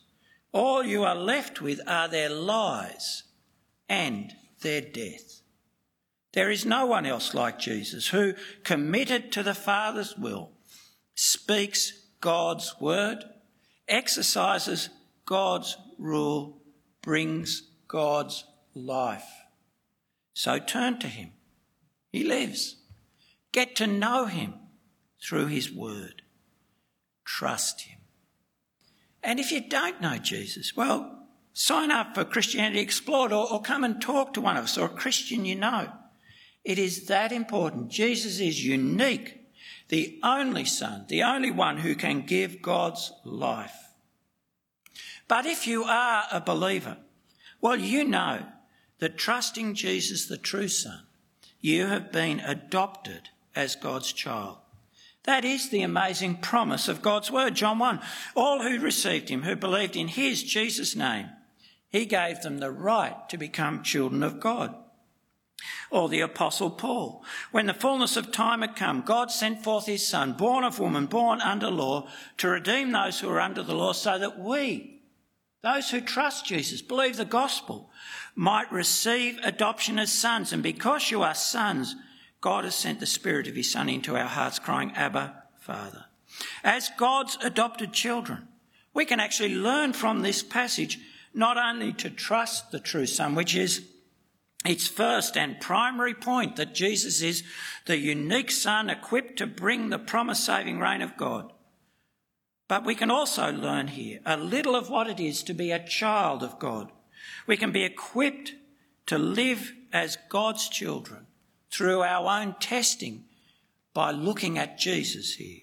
all 0.52 0.84
you 0.84 1.04
are 1.04 1.15
left 1.15 1.62
with 1.62 1.80
are 1.88 2.08
their 2.08 2.30
lies 2.30 3.24
and 3.88 4.34
their 4.62 4.82
death. 4.82 5.41
There 6.34 6.52
is 6.52 6.65
no 6.65 6.86
one 6.86 7.06
else 7.06 7.34
like 7.34 7.60
Jesus 7.60 8.10
who, 8.10 8.34
committed 8.63 9.32
to 9.32 9.43
the 9.43 9.56
Father's 9.56 10.15
will, 10.17 10.52
speaks 11.15 11.93
God's 12.22 12.76
word, 12.80 13.24
exercises 13.88 14.89
God's 15.26 15.78
rule, 15.98 16.62
brings 17.02 17.63
God's 17.88 18.43
life. 18.74 19.28
So 20.34 20.60
turn 20.60 21.00
to 21.00 21.08
him. 21.08 21.32
He 22.12 22.24
lives. 22.24 22.76
Get 23.52 23.76
to 23.78 23.88
know 23.88 24.26
him 24.26 24.54
through 25.21 25.47
his 25.47 25.71
word. 25.71 26.21
Trust 27.25 27.82
him. 27.82 27.99
And 29.23 29.39
if 29.39 29.51
you 29.51 29.62
don't 29.67 30.01
know 30.01 30.17
Jesus, 30.17 30.75
well, 30.75 31.27
sign 31.53 31.91
up 31.91 32.15
for 32.15 32.23
Christianity 32.23 32.80
Explored 32.80 33.34
or, 33.34 33.51
or 33.51 33.62
come 33.62 33.84
and 33.84 34.01
talk 34.01 34.34
to 34.34 34.41
one 34.41 34.58
of 34.58 34.65
us 34.65 34.77
or 34.77 34.86
a 34.86 34.89
Christian 34.89 35.43
you 35.43 35.56
know. 35.56 35.91
It 36.63 36.77
is 36.77 37.08
that 37.08 37.32
important. 37.32 37.89
Jesus 37.89 38.39
is 38.39 38.65
unique, 38.65 39.39
the 39.89 40.19
only 40.23 40.65
Son, 40.65 41.06
the 41.08 41.23
only 41.23 41.51
one 41.51 41.77
who 41.77 41.95
can 41.95 42.25
give 42.25 42.62
God's 42.62 43.12
life. 43.23 43.88
But 45.27 45.45
if 45.45 45.67
you 45.67 45.84
are 45.84 46.25
a 46.32 46.39
believer, 46.39 46.97
well, 47.62 47.77
you 47.77 48.03
know 48.03 48.45
that 48.99 49.17
trusting 49.17 49.75
Jesus, 49.75 50.25
the 50.25 50.38
true 50.38 50.67
Son, 50.67 51.03
you 51.60 51.88
have 51.88 52.12
been 52.12 52.39
adopted 52.39 53.30
as 53.56 53.75
God's 53.75 54.13
child. 54.13 54.58
That 55.27 55.43
is 55.43 55.69
the 55.69 55.81
amazing 55.81 56.37
promise 56.37 56.87
of 56.87 57.01
God's 57.01 57.29
word. 57.29 57.53
John 57.53 57.79
1. 57.79 57.99
All 58.33 58.61
who 58.61 58.79
received 58.79 59.27
him, 59.27 59.43
who 59.43 59.57
believed 59.57 59.97
in 59.97 60.07
his, 60.07 60.41
Jesus' 60.41 60.95
name, 60.95 61.27
he 61.89 62.05
gave 62.05 62.41
them 62.41 62.59
the 62.59 62.71
right 62.71 63.27
to 63.27 63.37
become 63.37 63.83
children 63.83 64.23
of 64.23 64.39
God. 64.39 64.73
Or 65.91 66.07
the 66.07 66.21
apostle 66.21 66.69
Paul. 66.69 67.25
When 67.51 67.65
the 67.65 67.73
fullness 67.73 68.15
of 68.15 68.31
time 68.31 68.61
had 68.61 68.77
come, 68.77 69.01
God 69.01 69.29
sent 69.29 69.65
forth 69.65 69.85
his 69.85 70.07
son, 70.07 70.31
born 70.31 70.63
of 70.63 70.79
woman, 70.79 71.07
born 71.07 71.41
under 71.41 71.69
law, 71.69 72.07
to 72.37 72.47
redeem 72.47 72.93
those 72.93 73.19
who 73.19 73.29
are 73.29 73.41
under 73.41 73.63
the 73.63 73.75
law 73.75 73.91
so 73.91 74.17
that 74.17 74.39
we, 74.39 75.01
those 75.61 75.89
who 75.89 75.99
trust 75.99 76.45
Jesus, 76.45 76.81
believe 76.81 77.17
the 77.17 77.25
gospel, 77.25 77.89
might 78.33 78.71
receive 78.71 79.39
adoption 79.43 79.99
as 79.99 80.09
sons. 80.09 80.53
And 80.53 80.63
because 80.63 81.11
you 81.11 81.21
are 81.21 81.35
sons, 81.35 81.97
God 82.41 82.63
has 82.63 82.76
sent 82.76 83.00
the 83.00 83.06
Spirit 83.06 83.47
of 83.47 83.56
His 83.56 83.71
Son 83.71 83.89
into 83.89 84.15
our 84.15 84.26
hearts, 84.26 84.60
crying, 84.60 84.91
Abba, 84.95 85.43
Father. 85.60 86.06
As 86.63 86.91
God's 86.97 87.38
adopted 87.41 87.93
children, 87.93 88.47
we 88.93 89.06
can 89.06 89.19
actually 89.19 89.56
learn 89.56 89.93
from 89.93 90.21
this 90.21 90.43
passage 90.43 91.00
not 91.34 91.58
only 91.58 91.93
to 91.93 92.10
trust 92.10 92.71
the 92.71 92.80
true 92.80 93.06
Son, 93.06 93.36
which 93.36 93.56
is 93.56 93.88
its 94.65 94.88
first 94.88 95.38
and 95.38 95.62
primary 95.62 96.13
point 96.13 96.56
that 96.56 96.76
Jesus 96.76 97.21
is 97.21 97.43
the 97.86 97.97
unique 97.97 98.52
Son 98.52 98.89
equipped 98.89 99.38
to 99.38 99.47
bring 99.47 99.89
the 99.89 100.00
promised 100.00 100.45
saving 100.45 100.80
reign 100.80 101.02
of 101.02 101.15
God, 101.15 101.54
but 102.67 102.86
we 102.86 102.95
can 102.95 103.10
also 103.10 103.52
learn 103.52 103.88
here 103.88 104.19
a 104.26 104.36
little 104.36 104.76
of 104.76 104.89
what 104.89 105.08
it 105.08 105.19
is 105.19 105.41
to 105.43 105.54
be 105.54 105.71
a 105.71 105.86
child 105.86 106.43
of 106.43 106.60
God. 106.60 106.91
We 107.45 107.56
can 107.56 107.71
be 107.71 107.84
equipped 107.84 108.56
to 109.06 109.17
live 109.17 109.73
as 109.93 110.17
God's 110.30 110.67
children 110.67 111.26
through 111.71 112.01
our 112.01 112.41
own 112.41 112.56
testing 112.60 113.25
by 113.93 114.12
looking 114.12 114.58
at 114.58 114.77
Jesus 114.77 115.36
here. 115.36 115.62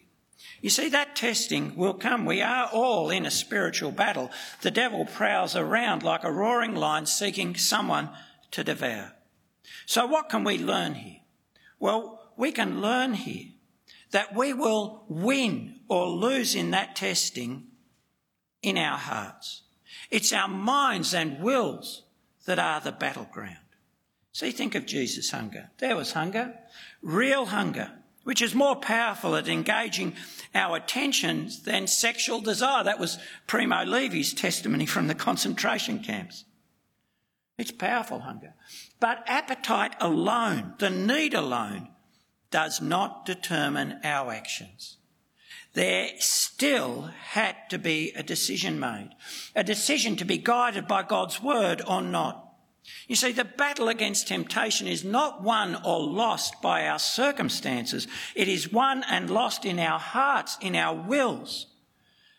You 0.61 0.71
see, 0.71 0.89
that 0.89 1.15
testing 1.15 1.77
will 1.77 1.95
come. 1.95 2.25
We 2.25 2.41
are 2.41 2.69
all 2.73 3.11
in 3.11 3.27
a 3.27 3.31
spiritual 3.31 3.91
battle. 3.91 4.31
The 4.63 4.71
devil 4.71 5.05
prowls 5.05 5.55
around 5.55 6.03
like 6.03 6.25
a 6.25 6.33
roaring 6.33 6.75
lion 6.75 7.07
seeking 7.07 7.55
someone 7.55 8.11
to 8.51 8.65
devour. 8.65 9.13
So 9.87 10.07
what 10.07 10.29
can 10.29 10.43
we 10.43 10.59
learn 10.59 10.95
here? 10.95 11.21
Well, 11.79 12.33
we 12.37 12.51
can 12.51 12.81
learn 12.81 13.15
here 13.15 13.51
that 14.11 14.35
we 14.35 14.53
will 14.53 15.05
win 15.09 15.81
or 15.89 16.07
lose 16.07 16.55
in 16.55 16.71
that 16.71 16.97
testing 16.97 17.67
in 18.63 18.79
our 18.79 18.97
hearts. 18.97 19.63
It's 20.11 20.33
our 20.33 20.49
minds 20.49 21.13
and 21.13 21.41
wills 21.41 22.05
that 22.47 22.59
are 22.59 22.81
the 22.81 22.93
battleground. 22.93 23.64
See, 24.35 24.51
think 24.51 24.75
of 24.75 24.85
Jesus' 24.85 25.31
hunger. 25.31 25.71
There 25.79 25.95
was 25.95 26.13
hunger, 26.13 26.59
real 27.01 27.47
hunger, 27.47 27.93
which 28.25 28.43
is 28.43 28.53
more 28.53 28.75
powerful 28.75 29.37
at 29.37 29.47
engaging 29.47 30.17
our 30.53 30.77
attentions 30.77 31.63
than 31.63 31.87
sexual 31.87 32.41
desire. 32.41 32.83
That 32.83 32.99
was 32.99 33.19
Primo 33.47 33.85
Levi's 33.85 34.35
testimony 34.35 34.87
from 34.87 35.07
the 35.07 35.15
concentration 35.15 36.01
camps. 36.01 36.45
It's 37.59 37.71
powerful 37.71 38.21
hunger. 38.21 38.55
But 38.99 39.23
appetite 39.29 39.95
alone, 40.01 40.75
the 40.81 40.91
need 40.91 41.35
alone, 41.35 41.91
does 42.51 42.81
not 42.83 43.25
determine 43.25 44.01
our 44.03 44.33
actions. 44.33 44.97
There 45.75 46.09
still 46.19 47.11
had 47.31 47.55
to 47.71 47.79
be 47.79 48.13
a 48.17 48.25
decision 48.25 48.81
made, 48.81 49.11
a 49.55 49.63
decision 49.63 50.17
to 50.17 50.25
be 50.25 50.39
guided 50.39 50.89
by 50.89 51.05
God's 51.05 51.41
word 51.41 51.83
or 51.87 52.03
not. 52.03 52.44
You 53.07 53.17
see, 53.17 53.33
the 53.33 53.45
battle 53.45 53.89
against 53.89 54.29
temptation 54.29 54.87
is 54.87 55.05
not 55.05 55.43
won 55.43 55.77
or 55.85 56.01
lost 56.01 56.61
by 56.61 56.87
our 56.87 56.99
circumstances. 56.99 58.07
It 58.35 58.49
is 58.49 58.73
won 58.73 59.05
and 59.09 59.31
lost 59.31 59.65
in 59.65 59.79
our 59.79 59.99
hearts, 59.99 60.59
in 60.61 60.77
our 60.77 60.95
wills, 60.95 61.67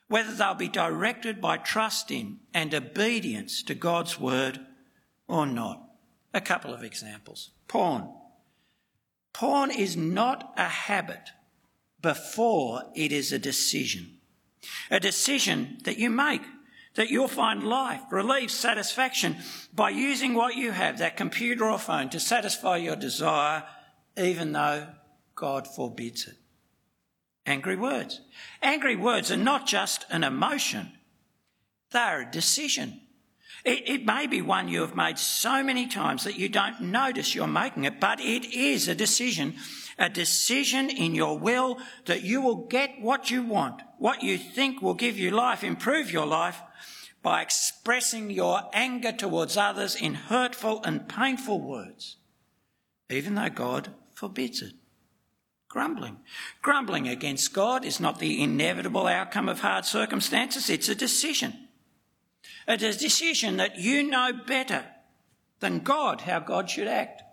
whether 0.07 0.31
they'll 0.33 0.53
be 0.53 0.69
directed 0.69 1.41
by 1.41 1.57
trust 1.57 2.11
in 2.11 2.39
and 2.53 2.73
obedience 2.73 3.63
to 3.63 3.73
God's 3.73 4.19
word 4.19 4.59
or 5.27 5.45
not. 5.45 5.81
A 6.33 6.41
couple 6.41 6.73
of 6.73 6.83
examples. 6.83 7.51
Porn. 7.67 8.09
Porn 9.33 9.71
is 9.71 9.97
not 9.97 10.53
a 10.57 10.67
habit 10.67 11.29
before 12.01 12.83
it 12.93 13.11
is 13.11 13.31
a 13.31 13.39
decision. 13.39 14.17
A 14.91 14.99
decision 14.99 15.77
that 15.83 15.97
you 15.97 16.09
make, 16.09 16.41
that 16.95 17.09
you'll 17.09 17.27
find 17.27 17.63
life, 17.63 18.01
relief, 18.09 18.49
satisfaction 18.49 19.37
by 19.73 19.89
using 19.89 20.33
what 20.33 20.55
you 20.55 20.71
have, 20.71 20.97
that 20.97 21.17
computer 21.17 21.65
or 21.65 21.77
phone, 21.77 22.09
to 22.09 22.19
satisfy 22.19 22.77
your 22.77 22.95
desire, 22.95 23.63
even 24.17 24.53
though 24.53 24.87
God 25.35 25.67
forbids 25.67 26.27
it. 26.27 26.35
Angry 27.45 27.75
words. 27.75 28.21
Angry 28.61 28.95
words 28.95 29.31
are 29.31 29.37
not 29.37 29.67
just 29.67 30.05
an 30.09 30.23
emotion, 30.23 30.91
they're 31.91 32.21
a 32.21 32.31
decision. 32.31 33.01
It, 33.63 33.89
it, 33.89 34.05
may 34.05 34.27
be 34.27 34.41
one 34.41 34.67
you 34.67 34.81
have 34.81 34.95
made 34.95 35.17
so 35.17 35.63
many 35.63 35.87
times 35.87 36.23
that 36.25 36.37
you 36.37 36.49
don't 36.49 36.81
notice 36.81 37.33
you're 37.33 37.47
making 37.47 37.85
it, 37.85 37.99
but 37.99 38.19
it 38.19 38.53
is 38.53 38.87
a 38.87 38.93
decision, 38.93 39.55
a 39.97 40.07
decision 40.07 40.89
in 40.89 41.15
your 41.15 41.39
will 41.39 41.79
that 42.05 42.21
you 42.21 42.41
will 42.41 42.67
get 42.67 43.01
what 43.01 43.31
you 43.31 43.41
want, 43.41 43.81
what 43.97 44.21
you 44.21 44.37
think 44.37 44.83
will 44.83 44.93
give 44.93 45.17
you 45.17 45.31
life, 45.31 45.63
improve 45.63 46.11
your 46.11 46.27
life 46.27 46.61
by 47.25 47.41
expressing 47.41 48.29
your 48.29 48.69
anger 48.71 49.11
towards 49.11 49.57
others 49.57 49.95
in 49.95 50.13
hurtful 50.13 50.79
and 50.83 51.09
painful 51.09 51.59
words, 51.59 52.17
even 53.09 53.33
though 53.33 53.49
God 53.49 53.89
forbids 54.13 54.61
it. 54.61 54.73
Grumbling. 55.67 56.17
Grumbling 56.61 57.07
against 57.07 57.51
God 57.51 57.83
is 57.83 57.99
not 57.99 58.19
the 58.19 58.43
inevitable 58.43 59.07
outcome 59.07 59.49
of 59.49 59.61
hard 59.61 59.85
circumstances, 59.85 60.69
it's 60.69 60.87
a 60.87 60.93
decision. 60.93 61.67
It 62.67 62.83
is 62.83 62.97
a 62.97 62.99
decision 62.99 63.57
that 63.57 63.79
you 63.79 64.03
know 64.03 64.31
better 64.45 64.85
than 65.61 65.79
God 65.79 66.21
how 66.21 66.37
God 66.37 66.69
should 66.69 66.87
act. 66.87 67.23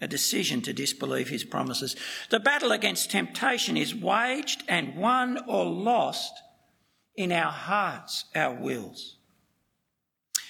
A 0.00 0.08
decision 0.08 0.62
to 0.62 0.72
disbelieve 0.72 1.28
his 1.28 1.44
promises. 1.44 1.94
The 2.30 2.40
battle 2.40 2.72
against 2.72 3.10
temptation 3.10 3.76
is 3.76 3.94
waged 3.94 4.62
and 4.66 4.96
won 4.96 5.38
or 5.46 5.66
lost 5.66 6.32
in 7.16 7.32
our 7.32 7.52
hearts, 7.52 8.24
our 8.34 8.54
wills. 8.54 9.16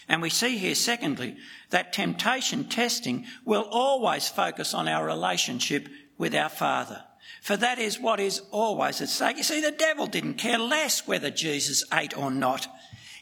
And 0.09 0.23
we 0.23 0.31
see 0.31 0.57
here, 0.57 0.75
secondly, 0.75 1.37
that 1.71 1.93
temptation 1.93 2.65
testing 2.65 3.27
will 3.45 3.67
always 3.71 4.29
focus 4.29 4.73
on 4.73 4.87
our 4.87 5.05
relationship 5.05 5.89
with 6.17 6.35
our 6.35 6.49
Father. 6.49 7.03
For 7.43 7.57
that 7.57 7.79
is 7.79 7.99
what 7.99 8.21
is 8.21 8.43
always 8.51 9.01
at 9.01 9.09
stake. 9.09 9.37
You 9.37 9.43
see, 9.43 9.61
the 9.61 9.73
devil 9.73 10.07
didn't 10.07 10.35
care 10.35 10.59
less 10.59 11.07
whether 11.07 11.31
Jesus 11.31 11.85
ate 11.93 12.17
or 12.17 12.31
not. 12.31 12.69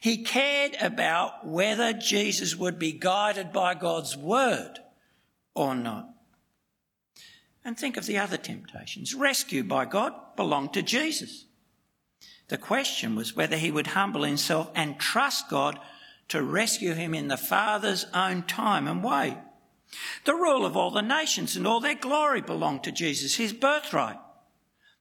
He 0.00 0.24
cared 0.24 0.76
about 0.80 1.46
whether 1.46 1.94
Jesus 1.94 2.54
would 2.54 2.78
be 2.78 2.92
guided 2.92 3.52
by 3.52 3.74
God's 3.74 4.16
word 4.16 4.78
or 5.54 5.74
not. 5.74 6.10
And 7.64 7.78
think 7.78 7.96
of 7.96 8.04
the 8.04 8.18
other 8.18 8.36
temptations. 8.36 9.14
Rescue 9.14 9.64
by 9.64 9.86
God 9.86 10.12
belonged 10.36 10.74
to 10.74 10.82
Jesus. 10.82 11.46
The 12.48 12.58
question 12.58 13.16
was 13.16 13.34
whether 13.34 13.56
he 13.56 13.70
would 13.70 13.86
humble 13.88 14.24
himself 14.24 14.70
and 14.74 14.98
trust 14.98 15.48
God 15.48 15.78
to 16.28 16.42
rescue 16.42 16.94
him 16.94 17.14
in 17.14 17.28
the 17.28 17.36
Father's 17.36 18.06
own 18.14 18.42
time 18.42 18.88
and 18.88 19.02
way. 19.02 19.38
The 20.24 20.34
rule 20.34 20.64
of 20.66 20.76
all 20.76 20.90
the 20.90 21.02
nations 21.02 21.56
and 21.56 21.66
all 21.66 21.80
their 21.80 21.94
glory 21.94 22.40
belonged 22.40 22.84
to 22.84 22.92
Jesus, 22.92 23.36
his 23.36 23.52
birthright. 23.52 24.18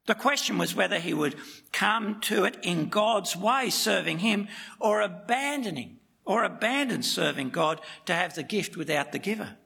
The 0.06 0.16
question 0.16 0.58
was 0.58 0.76
whether 0.76 1.00
he 1.00 1.14
would 1.14 1.36
come 1.72 2.20
to 2.22 2.44
it 2.44 2.58
in 2.62 2.90
God's 2.90 3.36
way, 3.36 3.70
serving 3.70 4.20
him, 4.20 4.50
or 4.80 5.02
abandoning, 5.02 6.00
or 6.26 6.44
abandon 6.44 7.04
serving 7.04 7.52
God 7.52 7.80
to 8.06 8.14
have 8.14 8.36
the 8.36 8.44
gift 8.44 8.76
without 8.76 9.12
the 9.12 9.20
giver. 9.20 9.58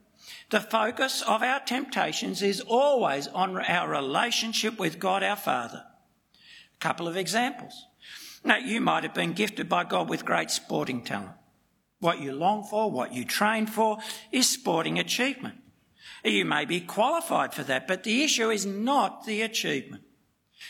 The 0.50 0.62
focus 0.62 1.24
of 1.24 1.42
our 1.42 1.60
temptations 1.60 2.42
is 2.42 2.62
always 2.62 3.28
on 3.28 3.58
our 3.58 3.90
relationship 3.90 4.78
with 4.78 5.00
God 5.00 5.24
our 5.24 5.36
Father. 5.36 5.84
A 6.76 6.80
couple 6.80 7.08
of 7.08 7.18
examples. 7.18 7.86
Now, 8.44 8.58
you 8.58 8.80
might 8.80 9.04
have 9.04 9.14
been 9.14 9.34
gifted 9.34 9.68
by 9.68 9.84
God 9.84 10.10
with 10.10 10.26
great 10.26 10.52
sporting 10.52 11.04
talent. 11.04 11.32
What 12.00 12.22
you 12.22 12.32
long 12.32 12.64
for, 12.64 12.92
what 12.92 13.14
you 13.14 13.26
train 13.26 13.66
for, 13.66 13.98
is 14.32 14.50
sporting 14.50 15.00
achievement. 15.00 15.56
You 16.24 16.46
may 16.46 16.66
be 16.66 16.82
qualified 16.82 17.54
for 17.54 17.64
that, 17.64 17.88
but 17.88 18.04
the 18.04 18.24
issue 18.24 18.50
is 18.50 18.66
not 18.66 19.26
the 19.26 19.42
achievement. 19.42 20.04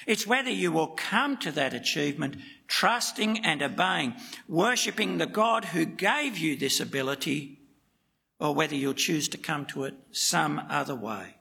It's 0.05 0.27
whether 0.27 0.49
you 0.49 0.71
will 0.71 0.87
come 0.87 1.37
to 1.37 1.51
that 1.53 1.73
achievement 1.73 2.37
trusting 2.67 3.45
and 3.45 3.61
obeying, 3.61 4.15
worshipping 4.47 5.17
the 5.17 5.25
God 5.25 5.65
who 5.65 5.85
gave 5.85 6.37
you 6.37 6.55
this 6.55 6.79
ability, 6.79 7.59
or 8.39 8.53
whether 8.53 8.75
you'll 8.75 8.93
choose 8.93 9.27
to 9.29 9.37
come 9.37 9.65
to 9.67 9.85
it 9.85 9.95
some 10.11 10.61
other 10.69 10.95
way, 10.95 11.35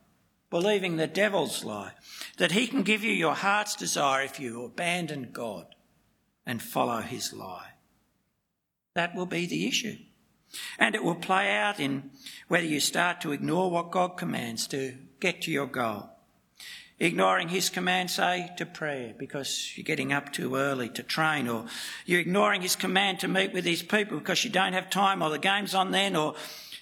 believing 0.51 0.97
the 0.97 1.07
devil's 1.07 1.65
lie, 1.65 1.93
that 2.39 2.53
he 2.53 2.67
can 2.67 2.83
give 2.83 3.05
you 3.05 3.13
your 3.13 3.35
heart's 3.35 3.75
desire 3.75 4.25
if 4.25 4.41
you 4.41 4.65
abandon 4.65 5.31
God 5.33 5.75
and 6.47 6.63
follow 6.63 7.01
his 7.01 7.33
lie. 7.33 7.73
That 8.97 9.15
will 9.15 9.27
be 9.27 9.45
the 9.45 9.69
issue. 9.69 9.99
And 10.79 10.95
it 10.95 11.05
will 11.05 11.17
play 11.17 11.55
out 11.55 11.79
in 11.79 12.11
whether 12.49 12.65
you 12.65 12.81
start 12.81 13.21
to 13.21 13.33
ignore 13.33 13.71
what 13.71 13.91
God 13.91 14.17
commands 14.17 14.67
to 14.69 14.95
get 15.21 15.43
to 15.43 15.51
your 15.51 15.67
goal. 15.67 16.09
Ignoring 16.99 17.51
his 17.51 17.69
command, 17.69 18.11
say, 18.11 18.51
to 18.57 18.65
prayer 18.65 19.13
because 19.19 19.75
you're 19.77 19.85
getting 19.85 20.15
up 20.15 20.33
too 20.33 20.57
early 20.57 20.89
to 20.89 21.03
train, 21.03 21.47
or 21.47 21.67
you're 22.07 22.21
ignoring 22.21 22.63
his 22.63 22.75
command 22.75 23.21
to 23.21 23.29
meet 23.29 23.53
with 23.53 23.67
his 23.67 23.83
people 23.83 24.19
because 24.19 24.43
you 24.45 24.51
don't 24.51 24.73
have 24.73 24.89
time 24.89 25.23
or 25.23 25.29
the 25.29 25.39
game's 25.39 25.75
on 25.75 25.91
then, 25.91 26.17
or 26.17 26.35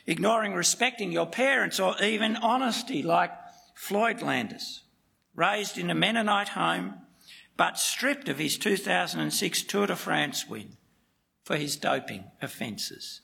ignoring 0.06 0.54
respecting 0.54 1.10
your 1.10 1.26
parents, 1.26 1.80
or 1.80 2.00
even 2.00 2.36
honesty, 2.36 3.02
like 3.02 3.32
Floyd 3.74 4.22
Landis, 4.22 4.82
raised 5.34 5.78
in 5.78 5.90
a 5.90 5.96
Mennonite 5.96 6.50
home 6.50 6.94
but 7.56 7.76
stripped 7.76 8.28
of 8.28 8.38
his 8.38 8.56
2006 8.56 9.62
Tour 9.64 9.88
de 9.88 9.96
France 9.96 10.46
win 10.48 10.76
for 11.44 11.56
his 11.56 11.76
doping 11.76 12.24
offences. 12.42 13.20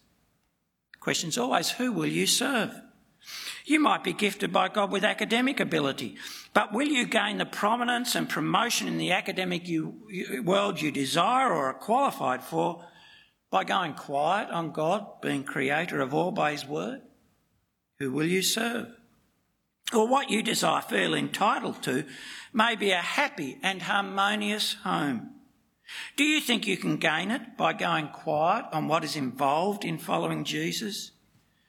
Question's 1.00 1.38
always 1.38 1.70
who 1.70 1.92
will 1.92 2.06
you 2.06 2.26
serve? 2.26 2.70
You 3.64 3.80
might 3.80 4.04
be 4.04 4.12
gifted 4.12 4.52
by 4.52 4.68
God 4.68 4.90
with 4.90 5.04
academic 5.04 5.60
ability, 5.60 6.16
but 6.54 6.72
will 6.72 6.88
you 6.88 7.06
gain 7.06 7.38
the 7.38 7.46
prominence 7.46 8.14
and 8.14 8.28
promotion 8.28 8.88
in 8.88 8.98
the 8.98 9.12
academic 9.12 9.68
you, 9.68 10.42
world 10.44 10.80
you 10.80 10.90
desire 10.90 11.52
or 11.52 11.66
are 11.66 11.74
qualified 11.74 12.42
for 12.42 12.84
by 13.50 13.64
going 13.64 13.94
quiet 13.94 14.48
on 14.50 14.72
God, 14.72 15.20
being 15.20 15.44
creator 15.44 16.00
of 16.00 16.14
all 16.14 16.30
by 16.30 16.52
his 16.52 16.66
word? 16.66 17.02
Who 17.98 18.10
will 18.12 18.26
you 18.26 18.42
serve? 18.42 18.88
Or 19.92 20.06
what 20.06 20.30
you 20.30 20.42
desire, 20.42 20.82
feel 20.82 21.14
entitled 21.14 21.82
to, 21.82 22.04
may 22.52 22.76
be 22.76 22.90
a 22.92 22.96
happy 22.96 23.58
and 23.62 23.82
harmonious 23.82 24.74
home. 24.84 25.39
Do 26.16 26.24
you 26.24 26.40
think 26.40 26.66
you 26.66 26.76
can 26.76 26.96
gain 26.96 27.30
it 27.30 27.56
by 27.56 27.72
going 27.72 28.08
quiet 28.08 28.66
on 28.72 28.88
what 28.88 29.04
is 29.04 29.16
involved 29.16 29.84
in 29.84 29.98
following 29.98 30.44
Jesus? 30.44 31.12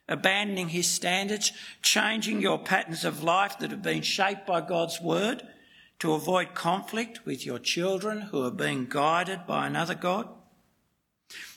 Abandoning 0.08 0.70
his 0.70 0.88
standards, 0.88 1.52
changing 1.82 2.42
your 2.42 2.60
patterns 2.60 3.06
of 3.06 3.24
life 3.24 3.58
that 3.60 3.72
have 3.72 3.82
been 3.82 4.02
shaped 4.02 4.46
by 4.46 4.62
God's 4.62 5.00
word 5.02 5.44
to 6.00 6.14
avoid 6.14 6.54
conflict 6.54 7.26
with 7.26 7.46
your 7.46 7.60
children 7.60 8.22
who 8.22 8.44
are 8.44 8.52
being 8.52 8.88
guided 8.90 9.46
by 9.48 9.68
another 9.68 9.96
God? 9.96 10.28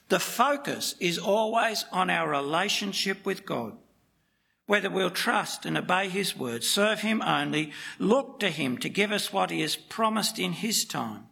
The 0.08 0.20
focus 0.20 0.94
is 1.00 1.18
always 1.18 1.84
on 1.90 2.10
our 2.10 2.28
relationship 2.28 3.24
with 3.24 3.46
God. 3.46 3.76
Whether 4.66 4.88
we'll 4.88 5.10
trust 5.10 5.66
and 5.66 5.76
obey 5.76 6.08
his 6.08 6.36
word, 6.36 6.62
serve 6.64 7.00
him 7.00 7.20
only, 7.22 7.72
look 7.98 8.38
to 8.40 8.50
him 8.50 8.78
to 8.78 8.88
give 8.88 9.12
us 9.12 9.32
what 9.32 9.50
he 9.50 9.60
has 9.62 9.76
promised 9.76 10.38
in 10.38 10.52
his 10.52 10.84
time 10.84 11.26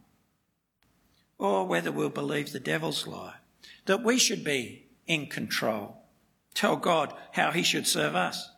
or 1.42 1.66
whether 1.66 1.90
we'll 1.90 2.08
believe 2.08 2.52
the 2.52 2.60
devil's 2.60 3.04
lie 3.04 3.34
that 3.86 4.04
we 4.04 4.16
should 4.16 4.44
be 4.44 4.86
in 5.08 5.26
control, 5.26 5.96
tell 6.54 6.76
God 6.76 7.12
how 7.32 7.50
he 7.50 7.64
should 7.64 7.84
serve 7.84 8.14
us, 8.14 8.48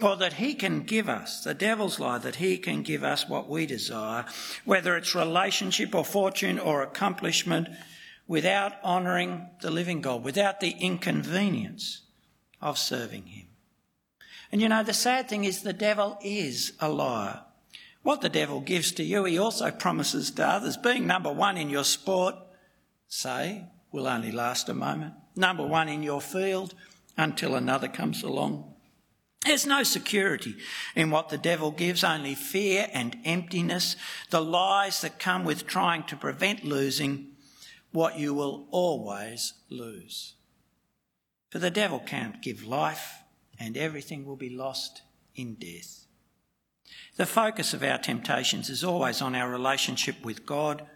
or 0.00 0.14
that 0.14 0.34
he 0.34 0.54
can 0.54 0.84
give 0.84 1.08
us, 1.08 1.42
the 1.42 1.52
devil's 1.52 1.98
lie, 1.98 2.18
that 2.18 2.36
he 2.36 2.58
can 2.58 2.82
give 2.82 3.02
us 3.02 3.28
what 3.28 3.48
we 3.48 3.66
desire, 3.66 4.24
whether 4.64 4.96
it's 4.96 5.16
relationship 5.16 5.96
or 5.96 6.04
fortune 6.04 6.60
or 6.60 6.80
accomplishment, 6.80 7.66
without 8.28 8.74
honouring 8.84 9.48
the 9.60 9.70
living 9.72 10.00
God, 10.00 10.22
without 10.22 10.60
the 10.60 10.76
inconvenience 10.78 12.02
of 12.62 12.78
serving 12.78 13.26
him. 13.26 13.46
And 14.52 14.62
you 14.62 14.68
know, 14.68 14.84
the 14.84 14.94
sad 14.94 15.28
thing 15.28 15.44
is 15.44 15.62
the 15.62 15.72
devil 15.72 16.18
is 16.22 16.72
a 16.78 16.88
liar. 16.88 17.45
What 18.06 18.20
the 18.20 18.28
devil 18.28 18.60
gives 18.60 18.92
to 18.92 19.02
you, 19.02 19.24
he 19.24 19.36
also 19.36 19.72
promises 19.72 20.30
to 20.30 20.46
others. 20.46 20.76
Being 20.76 21.08
number 21.08 21.32
one 21.32 21.56
in 21.56 21.68
your 21.68 21.82
sport, 21.82 22.36
say, 23.08 23.64
will 23.90 24.06
only 24.06 24.30
last 24.30 24.68
a 24.68 24.74
moment. 24.74 25.14
Number 25.34 25.66
one 25.66 25.88
in 25.88 26.04
your 26.04 26.20
field 26.20 26.72
until 27.18 27.56
another 27.56 27.88
comes 27.88 28.22
along. 28.22 28.72
There's 29.44 29.66
no 29.66 29.82
security 29.82 30.54
in 30.94 31.10
what 31.10 31.30
the 31.30 31.36
devil 31.36 31.72
gives, 31.72 32.04
only 32.04 32.36
fear 32.36 32.88
and 32.92 33.18
emptiness, 33.24 33.96
the 34.30 34.40
lies 34.40 35.00
that 35.00 35.18
come 35.18 35.44
with 35.44 35.66
trying 35.66 36.04
to 36.04 36.14
prevent 36.14 36.64
losing 36.64 37.32
what 37.90 38.20
you 38.20 38.32
will 38.34 38.68
always 38.70 39.52
lose. 39.68 40.36
For 41.50 41.58
the 41.58 41.72
devil 41.72 41.98
can't 41.98 42.40
give 42.40 42.64
life, 42.64 43.14
and 43.58 43.76
everything 43.76 44.24
will 44.24 44.36
be 44.36 44.50
lost 44.50 45.02
in 45.34 45.56
death. 45.56 46.05
The 47.16 47.26
focus 47.26 47.72
of 47.72 47.82
our 47.82 47.98
temptations 47.98 48.68
is 48.68 48.84
always 48.84 49.22
on 49.22 49.34
our 49.34 49.50
relationship 49.50 50.24
with 50.24 50.46
God. 50.46 50.86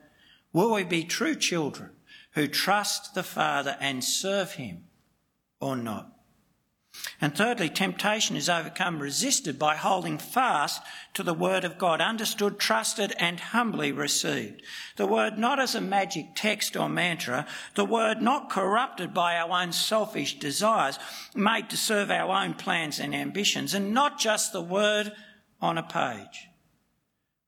Will 0.52 0.72
we 0.72 0.84
be 0.84 1.04
true 1.04 1.34
children 1.34 1.90
who 2.32 2.46
trust 2.46 3.14
the 3.14 3.22
Father 3.22 3.76
and 3.80 4.04
serve 4.04 4.52
Him 4.52 4.84
or 5.60 5.76
not? 5.76 6.12
And 7.20 7.36
thirdly, 7.36 7.68
temptation 7.68 8.34
is 8.34 8.48
overcome, 8.48 8.98
resisted 8.98 9.58
by 9.58 9.76
holding 9.76 10.18
fast 10.18 10.82
to 11.14 11.22
the 11.22 11.34
Word 11.34 11.64
of 11.64 11.78
God, 11.78 12.00
understood, 12.00 12.58
trusted, 12.58 13.14
and 13.16 13.38
humbly 13.38 13.92
received. 13.92 14.62
The 14.96 15.06
Word 15.06 15.38
not 15.38 15.60
as 15.60 15.76
a 15.76 15.80
magic 15.80 16.34
text 16.34 16.76
or 16.76 16.88
mantra, 16.88 17.46
the 17.74 17.84
Word 17.84 18.20
not 18.20 18.50
corrupted 18.50 19.14
by 19.14 19.36
our 19.36 19.62
own 19.62 19.72
selfish 19.72 20.38
desires, 20.40 20.98
made 21.34 21.70
to 21.70 21.76
serve 21.76 22.10
our 22.10 22.34
own 22.34 22.54
plans 22.54 22.98
and 22.98 23.14
ambitions, 23.14 23.72
and 23.72 23.94
not 23.94 24.18
just 24.18 24.52
the 24.52 24.60
Word 24.60 25.12
on 25.60 25.78
a 25.78 25.82
page, 25.82 26.48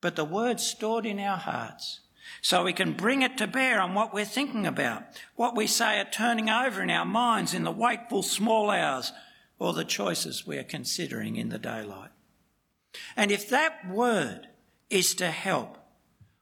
but 0.01 0.16
the 0.16 0.25
word 0.25 0.61
stored 0.61 1.07
in 1.07 1.18
our 1.18 1.38
hearts 1.38 2.01
so 2.40 2.64
we 2.64 2.72
can 2.72 2.92
bring 2.92 3.22
it 3.22 3.37
to 3.38 3.46
bear 3.46 3.81
on 3.81 3.94
what 3.94 4.14
we're 4.14 4.25
thinking 4.25 4.66
about, 4.66 5.05
what 5.37 5.57
we 5.57 5.66
say 5.66 6.01
are 6.01 6.11
turning 6.11 6.48
over 6.48 6.83
in 6.83 6.90
our 6.90 7.05
minds 7.05 7.55
in 7.55 7.64
the 7.64 7.70
wakeful 7.70 8.22
small 8.22 8.70
hours, 8.70 9.12
or 9.59 9.72
the 9.72 9.85
choices 9.85 10.46
we're 10.46 10.64
considering 10.64 11.37
in 11.37 11.48
the 11.48 11.59
daylight. 11.59 12.11
And 13.16 13.31
if 13.31 13.48
that 13.48 13.88
word 13.88 14.48
is 14.90 15.14
to 15.16 15.31
help, 15.31 15.79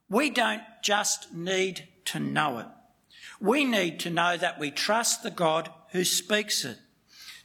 we 0.09 0.29
don't 0.29 0.63
just 0.83 1.33
need 1.33 1.87
to 2.05 2.19
know 2.19 2.59
it. 2.59 2.67
We 3.39 3.63
need 3.63 3.99
to 4.01 4.09
know 4.09 4.37
that 4.37 4.59
we 4.59 4.71
trust 4.71 5.23
the 5.23 5.31
God 5.31 5.69
who 5.91 6.03
speaks 6.03 6.65
it, 6.65 6.77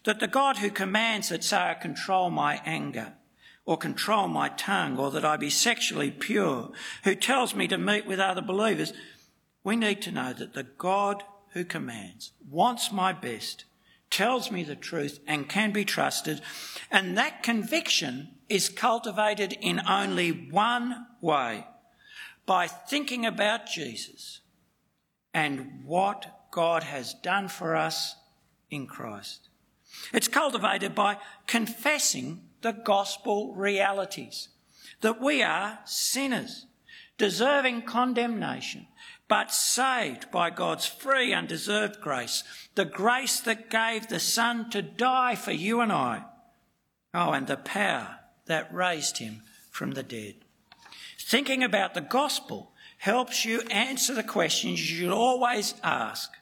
that 0.05 0.21
the 0.21 0.29
God 0.29 0.59
who 0.59 0.71
commands 0.71 1.31
it, 1.31 1.45
say, 1.45 1.57
I 1.57 1.75
control 1.75 2.31
my 2.31 2.61
anger, 2.65 3.13
or 3.67 3.77
control 3.77 4.29
my 4.29 4.49
tongue 4.49 4.97
or 4.97 5.11
that 5.11 5.25
I 5.25 5.37
be 5.37 5.51
sexually 5.51 6.11
pure, 6.11 6.71
who 7.05 7.15
tells 7.15 7.55
me 7.55 7.69
to 7.69 7.77
meet 7.77 8.07
with 8.07 8.21
other 8.21 8.41
believers. 8.41 8.93
We 9.63 9.77
need 9.77 10.01
to 10.03 10.13
know 10.13 10.33
that 10.33 10.55
the 10.55 10.63
God 10.63 11.25
who 11.53 11.65
commands 11.65 12.33
wants 12.49 12.93
my 12.93 13.13
best, 13.13 13.65
tells 14.11 14.51
me 14.51 14.63
the 14.63 14.77
truth 14.77 15.19
and 15.27 15.49
can 15.49 15.73
be 15.73 15.85
trusted. 15.85 16.41
And 16.91 17.19
that 17.19 17.43
conviction 17.43 18.29
is 18.49 18.69
cultivated 18.69 19.57
in 19.61 19.81
only 19.89 20.31
one 20.31 21.07
way 21.21 21.67
by 22.47 22.69
thinking 22.69 23.27
about 23.27 23.67
Jesus 23.67 24.41
and 25.35 25.83
what 25.85 26.51
God 26.53 26.85
has 26.85 27.15
done 27.15 27.49
for 27.49 27.75
us 27.75 28.15
in 28.71 28.87
Christ. 28.87 29.49
It's 30.13 30.29
cultivated 30.29 30.95
by 30.95 31.17
confessing 31.47 32.46
the 32.63 32.73
gospel 32.73 33.55
realities 33.55 34.49
that 35.01 35.21
we 35.21 35.43
are 35.43 35.79
sinners, 35.85 36.67
deserving 37.19 37.83
condemnation, 37.83 38.87
but 39.29 39.53
saved 39.53 40.31
by 40.31 40.51
God's 40.51 40.87
free, 40.87 41.33
undeserved 41.33 42.01
grace, 42.01 42.45
the 42.75 42.85
grace 42.85 43.41
that 43.41 43.71
gave 43.71 44.09
the 44.09 44.21
Son 44.21 44.71
to 44.71 44.83
die 44.83 45.35
for 45.35 45.53
you 45.53 45.81
and 45.81 45.93
I. 45.93 46.25
Oh, 47.13 47.33
and 47.33 47.47
the 47.47 47.57
power 47.57 48.21
that 48.47 48.73
raised 48.73 49.19
him 49.19 49.43
from 49.71 49.93
the 49.93 50.03
dead. 50.03 50.35
Thinking 51.19 51.63
about 51.63 51.95
the 51.95 52.01
gospel 52.01 52.73
helps 52.99 53.45
you 53.45 53.63
answer 53.71 54.15
the 54.15 54.23
questions 54.23 54.91
you 54.91 54.97
should 54.99 55.13
always 55.13 55.75
ask 55.83 56.33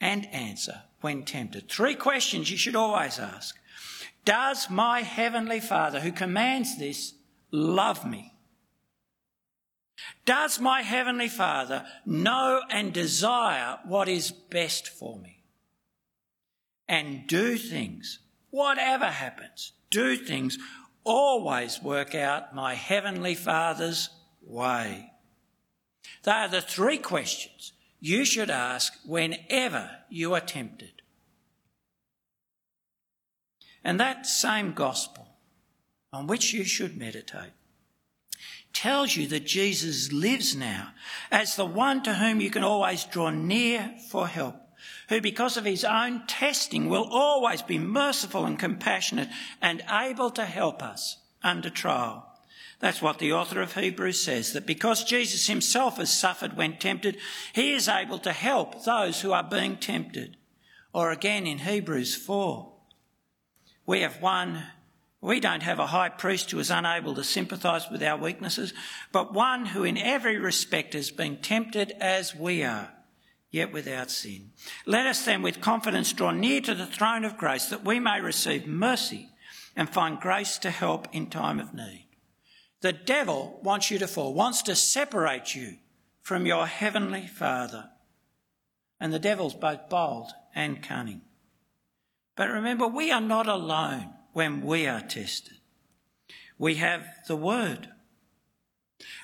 and 0.00 0.26
answer 0.32 0.82
when 1.00 1.24
tempted. 1.24 1.68
Three 1.68 1.94
questions 1.94 2.50
you 2.50 2.56
should 2.56 2.76
always 2.76 3.18
ask. 3.18 3.58
Does 4.24 4.70
my 4.70 5.00
heavenly 5.00 5.60
Father, 5.60 6.00
who 6.00 6.12
commands 6.12 6.78
this, 6.78 7.14
love 7.50 8.06
me? 8.06 8.34
Does 10.24 10.60
my 10.60 10.82
heavenly 10.82 11.28
Father 11.28 11.84
know 12.06 12.62
and 12.70 12.92
desire 12.92 13.78
what 13.84 14.08
is 14.08 14.30
best 14.30 14.88
for 14.88 15.18
me? 15.18 15.42
And 16.88 17.26
do 17.26 17.56
things, 17.56 18.20
whatever 18.50 19.06
happens, 19.06 19.72
do 19.90 20.16
things 20.16 20.58
always 21.04 21.82
work 21.82 22.14
out 22.14 22.54
my 22.54 22.74
heavenly 22.74 23.34
Father's 23.34 24.10
way. 24.40 25.10
They 26.22 26.32
are 26.32 26.48
the 26.48 26.60
three 26.60 26.98
questions 26.98 27.72
you 28.00 28.24
should 28.24 28.50
ask 28.50 28.94
whenever 29.04 29.90
you 30.08 30.34
are 30.34 30.40
tempted. 30.40 31.01
And 33.84 33.98
that 33.98 34.26
same 34.26 34.72
gospel 34.72 35.28
on 36.12 36.26
which 36.26 36.52
you 36.52 36.64
should 36.64 36.96
meditate 36.96 37.52
tells 38.72 39.16
you 39.16 39.26
that 39.28 39.46
Jesus 39.46 40.12
lives 40.12 40.56
now 40.56 40.90
as 41.30 41.56
the 41.56 41.66
one 41.66 42.02
to 42.02 42.14
whom 42.14 42.40
you 42.40 42.50
can 42.50 42.64
always 42.64 43.04
draw 43.04 43.30
near 43.30 43.94
for 44.10 44.26
help, 44.26 44.56
who 45.08 45.20
because 45.20 45.56
of 45.56 45.64
his 45.64 45.84
own 45.84 46.26
testing 46.26 46.88
will 46.88 47.08
always 47.10 47.62
be 47.62 47.78
merciful 47.78 48.46
and 48.46 48.58
compassionate 48.58 49.28
and 49.60 49.82
able 49.90 50.30
to 50.30 50.44
help 50.44 50.82
us 50.82 51.18
under 51.42 51.70
trial. 51.70 52.28
That's 52.80 53.02
what 53.02 53.18
the 53.18 53.32
author 53.32 53.60
of 53.60 53.74
Hebrews 53.74 54.20
says, 54.20 54.52
that 54.54 54.66
because 54.66 55.04
Jesus 55.04 55.46
himself 55.46 55.98
has 55.98 56.12
suffered 56.12 56.56
when 56.56 56.78
tempted, 56.78 57.16
he 57.52 57.74
is 57.74 57.88
able 57.88 58.18
to 58.20 58.32
help 58.32 58.84
those 58.84 59.20
who 59.20 59.32
are 59.32 59.44
being 59.44 59.76
tempted. 59.76 60.36
Or 60.92 61.12
again 61.12 61.46
in 61.46 61.58
Hebrews 61.58 62.16
4, 62.16 62.71
we 63.92 64.00
have 64.00 64.22
one, 64.22 64.62
we 65.20 65.38
don't 65.38 65.62
have 65.62 65.78
a 65.78 65.88
high 65.88 66.08
priest 66.08 66.50
who 66.50 66.58
is 66.58 66.70
unable 66.70 67.14
to 67.14 67.22
sympathise 67.22 67.90
with 67.90 68.02
our 68.02 68.16
weaknesses, 68.16 68.72
but 69.12 69.34
one 69.34 69.66
who 69.66 69.84
in 69.84 69.98
every 69.98 70.38
respect 70.38 70.94
has 70.94 71.10
been 71.10 71.36
tempted 71.36 71.92
as 72.00 72.34
we 72.34 72.64
are, 72.64 72.90
yet 73.50 73.70
without 73.70 74.10
sin. 74.10 74.52
Let 74.86 75.06
us 75.06 75.26
then 75.26 75.42
with 75.42 75.60
confidence 75.60 76.14
draw 76.14 76.30
near 76.30 76.62
to 76.62 76.74
the 76.74 76.86
throne 76.86 77.26
of 77.26 77.36
grace 77.36 77.66
that 77.66 77.84
we 77.84 78.00
may 78.00 78.22
receive 78.22 78.66
mercy 78.66 79.28
and 79.76 79.90
find 79.90 80.18
grace 80.18 80.56
to 80.60 80.70
help 80.70 81.06
in 81.12 81.26
time 81.26 81.60
of 81.60 81.74
need. 81.74 82.08
The 82.80 82.94
devil 82.94 83.60
wants 83.62 83.90
you 83.90 83.98
to 83.98 84.08
fall, 84.08 84.32
wants 84.32 84.62
to 84.62 84.74
separate 84.74 85.54
you 85.54 85.76
from 86.22 86.46
your 86.46 86.66
heavenly 86.66 87.26
Father. 87.26 87.90
And 88.98 89.12
the 89.12 89.18
devil's 89.18 89.54
both 89.54 89.90
bold 89.90 90.32
and 90.54 90.82
cunning. 90.82 91.20
But 92.36 92.50
remember, 92.50 92.86
we 92.86 93.10
are 93.10 93.20
not 93.20 93.46
alone 93.46 94.14
when 94.32 94.62
we 94.62 94.86
are 94.86 95.00
tested. 95.00 95.58
We 96.58 96.76
have 96.76 97.04
the 97.28 97.36
Word. 97.36 97.88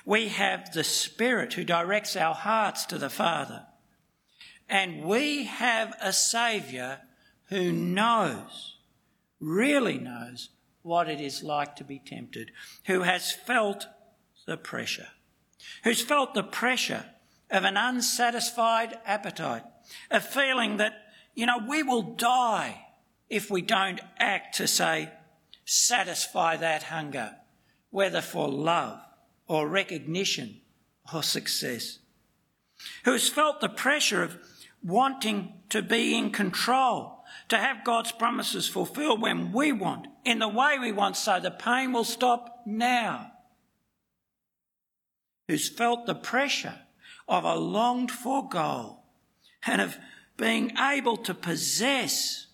We 0.05 0.27
have 0.29 0.71
the 0.73 0.83
Spirit 0.83 1.53
who 1.53 1.63
directs 1.63 2.15
our 2.15 2.35
hearts 2.35 2.85
to 2.87 2.97
the 2.97 3.09
Father. 3.09 3.65
And 4.67 5.03
we 5.03 5.45
have 5.45 5.95
a 6.01 6.13
Saviour 6.13 6.99
who 7.45 7.71
knows, 7.71 8.77
really 9.39 9.97
knows, 9.97 10.49
what 10.81 11.09
it 11.09 11.19
is 11.19 11.43
like 11.43 11.75
to 11.75 11.83
be 11.83 11.99
tempted, 11.99 12.51
who 12.85 13.01
has 13.01 13.31
felt 13.31 13.87
the 14.45 14.57
pressure, 14.57 15.07
who's 15.83 16.01
felt 16.01 16.33
the 16.33 16.43
pressure 16.43 17.05
of 17.49 17.63
an 17.63 17.77
unsatisfied 17.77 18.97
appetite, 19.05 19.63
a 20.11 20.19
feeling 20.19 20.77
that, 20.77 20.93
you 21.33 21.45
know, 21.45 21.57
we 21.67 21.81
will 21.83 22.01
die 22.01 22.85
if 23.29 23.51
we 23.51 23.61
don't 23.61 24.01
act 24.17 24.55
to 24.57 24.67
say, 24.67 25.09
satisfy 25.65 26.57
that 26.57 26.83
hunger, 26.83 27.35
whether 27.91 28.21
for 28.21 28.47
love 28.47 28.99
or 29.47 29.67
recognition 29.67 30.61
or 31.13 31.23
success. 31.23 31.99
Who's 33.05 33.29
felt 33.29 33.61
the 33.61 33.69
pressure 33.69 34.23
of 34.23 34.37
wanting 34.83 35.53
to 35.69 35.81
be 35.81 36.15
in 36.17 36.31
control 36.31 37.23
to 37.49 37.57
have 37.57 37.83
God's 37.83 38.11
promises 38.11 38.67
fulfilled 38.67 39.21
when 39.21 39.51
we 39.51 39.71
want, 39.71 40.07
in 40.23 40.39
the 40.39 40.47
way 40.47 40.79
we 40.79 40.91
want, 40.91 41.17
so 41.17 41.39
the 41.39 41.51
pain 41.51 41.91
will 41.91 42.03
stop 42.03 42.61
now. 42.65 43.31
Who's 45.47 45.67
felt 45.67 46.05
the 46.05 46.15
pressure 46.15 46.75
of 47.27 47.43
a 47.43 47.55
longed 47.55 48.11
for 48.11 48.47
goal 48.47 49.03
and 49.65 49.81
of 49.81 49.97
being 50.37 50.71
able 50.77 51.17
to 51.17 51.33
possess 51.33 52.47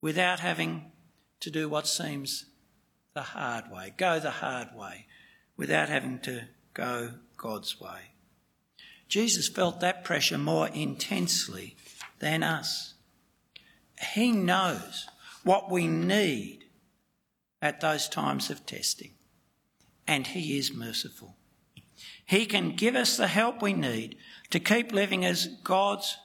without 0.00 0.40
having 0.40 0.90
to 1.40 1.50
do 1.50 1.68
what 1.68 1.86
seems 1.86 2.46
the 3.14 3.22
hard 3.22 3.70
way, 3.70 3.94
go 3.96 4.18
the 4.18 4.30
hard 4.30 4.68
way, 4.76 5.06
without 5.56 5.88
having 5.88 6.18
to 6.20 6.44
go 6.74 7.12
God's 7.36 7.80
way. 7.80 8.12
Jesus 9.08 9.48
felt 9.48 9.80
that 9.80 10.04
pressure 10.04 10.38
more 10.38 10.68
intensely 10.68 11.76
than 12.18 12.42
us. 12.42 12.94
He 14.14 14.32
knows 14.32 15.06
what 15.44 15.70
we 15.70 15.86
need 15.86 16.64
at 17.62 17.80
those 17.80 18.08
times 18.08 18.50
of 18.50 18.66
testing, 18.66 19.12
and 20.06 20.26
He 20.26 20.58
is 20.58 20.74
merciful. 20.74 21.36
He 22.26 22.44
can 22.44 22.76
give 22.76 22.96
us 22.96 23.16
the 23.16 23.28
help 23.28 23.62
we 23.62 23.72
need 23.72 24.16
to 24.50 24.60
keep 24.60 24.92
living 24.92 25.24
as 25.24 25.46
God's 25.64 26.16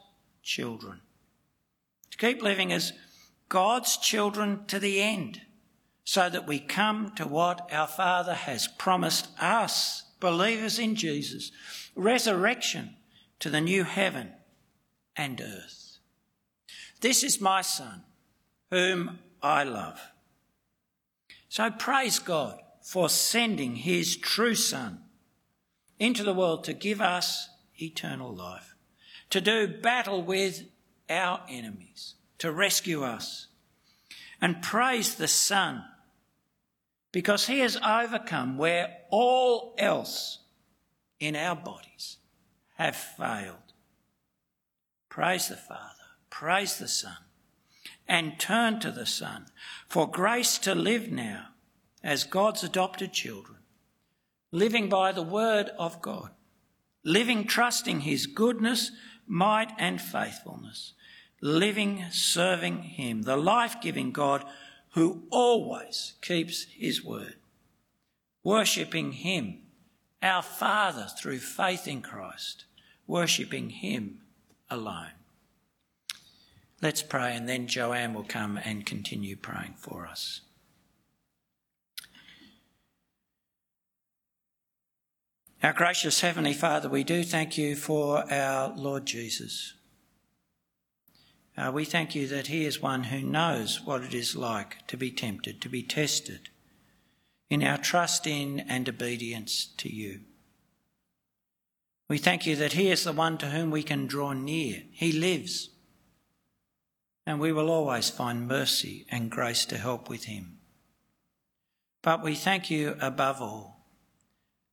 children, 0.44 1.02
to 2.10 2.18
keep 2.18 2.42
living 2.42 2.74
as 2.74 2.94
God's 3.52 3.98
children 3.98 4.64
to 4.68 4.80
the 4.80 5.02
end, 5.02 5.42
so 6.06 6.30
that 6.30 6.48
we 6.48 6.58
come 6.58 7.12
to 7.18 7.28
what 7.28 7.68
our 7.70 7.86
Father 7.86 8.34
has 8.34 8.70
promised 8.70 9.28
us, 9.42 10.04
believers 10.22 10.80
in 10.80 10.96
Jesus 10.96 11.52
resurrection 11.94 12.96
to 13.40 13.50
the 13.50 13.60
new 13.60 13.84
heaven 13.84 14.32
and 15.18 15.42
earth. 15.42 15.98
This 17.02 17.26
is 17.26 17.42
my 17.42 17.62
Son, 17.62 18.04
whom 18.70 19.20
I 19.44 19.66
love. 19.66 20.00
So 21.50 21.70
praise 21.72 22.20
God 22.20 22.58
for 22.82 23.10
sending 23.10 23.76
his 23.76 24.16
true 24.16 24.56
Son 24.56 25.02
into 26.00 26.24
the 26.24 26.34
world 26.34 26.64
to 26.64 26.74
give 26.74 27.02
us 27.02 27.50
eternal 27.82 28.34
life, 28.34 28.76
to 29.30 29.42
do 29.42 29.68
battle 29.68 30.22
with 30.22 30.64
our 31.10 31.42
enemies, 31.50 32.16
to 32.42 32.52
rescue 32.52 33.04
us. 33.04 33.48
And 34.40 34.62
praise 34.62 35.16
the 35.16 35.28
Son 35.28 35.84
because 37.12 37.48
he 37.48 37.60
has 37.60 37.78
overcome 37.78 38.58
where 38.58 38.98
all 39.10 39.76
else 39.78 40.40
in 41.20 41.36
our 41.36 41.56
bodies 41.56 42.18
have 42.76 42.96
failed. 42.96 43.58
Praise 45.10 45.48
the 45.48 45.56
Father 45.56 46.02
praise 46.32 46.80
the 46.80 46.88
Son, 46.88 47.18
and 48.08 48.40
turn 48.40 48.80
to 48.80 48.90
the 48.90 49.06
Son 49.06 49.46
for 49.88 50.10
grace 50.10 50.58
to 50.58 50.74
live 50.74 51.12
now 51.12 51.50
as 52.02 52.24
God's 52.24 52.64
adopted 52.64 53.14
children, 53.14 53.60
living 54.52 54.90
by 54.90 55.12
the 55.12 55.22
word 55.22 55.70
of 55.78 56.02
God, 56.02 56.32
living 57.04 57.46
trusting 57.46 58.02
his 58.02 58.26
goodness, 58.26 58.92
might, 59.28 59.72
and 59.78 60.02
faithfulness, 60.02 60.94
living 61.42 62.06
serving 62.12 62.84
him, 62.84 63.24
the 63.24 63.36
life 63.36 63.82
giving 63.82 64.12
God 64.12 64.46
who 64.92 65.24
always 65.30 66.14
keeps 66.22 66.66
his 66.66 67.04
word, 67.04 67.36
worshipping 68.44 69.14
him, 69.14 69.60
our 70.22 70.44
Father 70.44 71.08
through 71.18 71.40
faith 71.40 71.88
in 71.88 72.02
Christ, 72.02 72.66
worshipping 73.08 73.72
him 73.72 74.20
alone. 74.70 75.12
Let's 76.82 77.02
pray, 77.02 77.36
and 77.36 77.48
then 77.48 77.68
Joanne 77.68 78.14
will 78.14 78.24
come 78.24 78.58
and 78.64 78.86
continue 78.86 79.36
praying 79.36 79.76
for 79.78 80.08
us. 80.08 80.42
Our 85.64 85.74
gracious 85.74 86.22
Heavenly 86.22 86.54
Father, 86.54 86.90
we 86.90 87.04
do 87.04 87.24
thank 87.24 87.56
you 87.56 87.76
for 87.76 88.32
our 88.34 88.74
Lord 88.76 89.06
Jesus. 89.06 89.76
Uh, 91.58 91.72
we 91.74 91.84
thank 91.84 92.16
you 92.16 92.28
that 92.28 92.48
he 92.48 92.66
is 92.66 92.82
one 92.82 93.06
who 93.06 93.22
knows 93.22 93.82
what 93.84 94.04
it 94.04 94.14
is 94.14 94.36
like 94.36 94.88
to 94.88 94.98
be 94.98 95.12
tempted, 95.12 95.62
to 95.62 95.70
be 95.70 95.84
tested 95.84 96.50
in 97.50 97.64
our 97.64 97.78
trust 97.78 98.26
in 98.26 98.62
and 98.62 98.88
obedience 98.88 99.68
to 99.78 99.94
you. 99.94 100.22
We 102.08 102.18
thank 102.18 102.46
you 102.46 102.56
that 102.58 102.74
he 102.74 102.90
is 102.90 103.04
the 103.04 103.12
one 103.12 103.38
to 103.38 103.48
whom 103.48 103.72
we 103.72 103.84
can 103.84 104.08
draw 104.08 104.34
near. 104.34 104.84
He 104.92 105.12
lives. 105.12 105.70
And 107.26 107.40
we 107.40 107.52
will 107.52 107.70
always 107.70 108.10
find 108.10 108.48
mercy 108.48 109.06
and 109.10 109.30
grace 109.30 109.66
to 109.66 109.78
help 109.78 110.10
with 110.10 110.26
him. 110.26 110.58
But 112.02 112.24
we 112.24 112.36
thank 112.36 112.72
you 112.72 112.96
above 113.00 113.42
all 113.42 113.86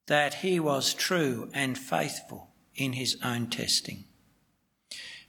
that 0.06 0.34
he 0.34 0.58
was 0.58 0.94
true 0.94 1.50
and 1.52 1.76
faithful 1.76 2.50
in 2.74 2.94
his 2.94 3.16
own 3.22 3.48
testing. 3.48 4.04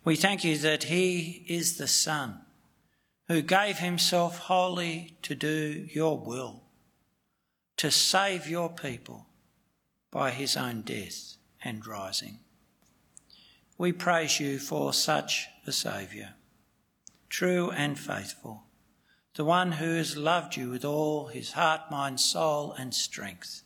We 0.04 0.16
thank 0.16 0.44
you 0.44 0.58
that 0.60 0.86
he 0.86 1.46
is 1.48 1.78
the 1.78 1.88
Son 1.88 2.42
who 3.28 3.42
gave 3.42 3.78
himself 3.78 4.38
wholly 4.40 5.18
to 5.22 5.36
do 5.36 5.88
your 5.94 6.18
will, 6.18 6.64
to 7.78 7.92
save 7.92 8.48
your 8.48 8.70
people 8.70 9.28
by 10.10 10.32
his 10.32 10.58
own 10.58 10.82
death 10.82 11.36
and 11.64 11.86
rising. 11.86 12.40
We 13.78 13.92
praise 13.92 14.40
you 14.40 14.58
for 14.58 14.94
such 14.94 15.48
a 15.68 15.72
Saviour, 15.72 16.30
true 17.30 17.70
and 17.72 18.00
faithful, 18.00 18.64
the 19.36 19.46
one 19.46 19.74
who 19.74 19.96
has 19.96 20.18
loved 20.18 20.56
you 20.58 20.70
with 20.70 20.84
all 20.84 21.28
his 21.28 21.52
heart, 21.52 21.92
mind, 21.92 22.20
soul, 22.20 22.74
and 22.74 22.94
strength, 22.94 23.62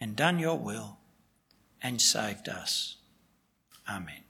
and 0.00 0.16
done 0.16 0.38
your 0.38 0.58
will 0.58 0.98
and 1.82 2.02
saved 2.02 2.48
us. 2.48 2.96
Amen. 3.88 4.24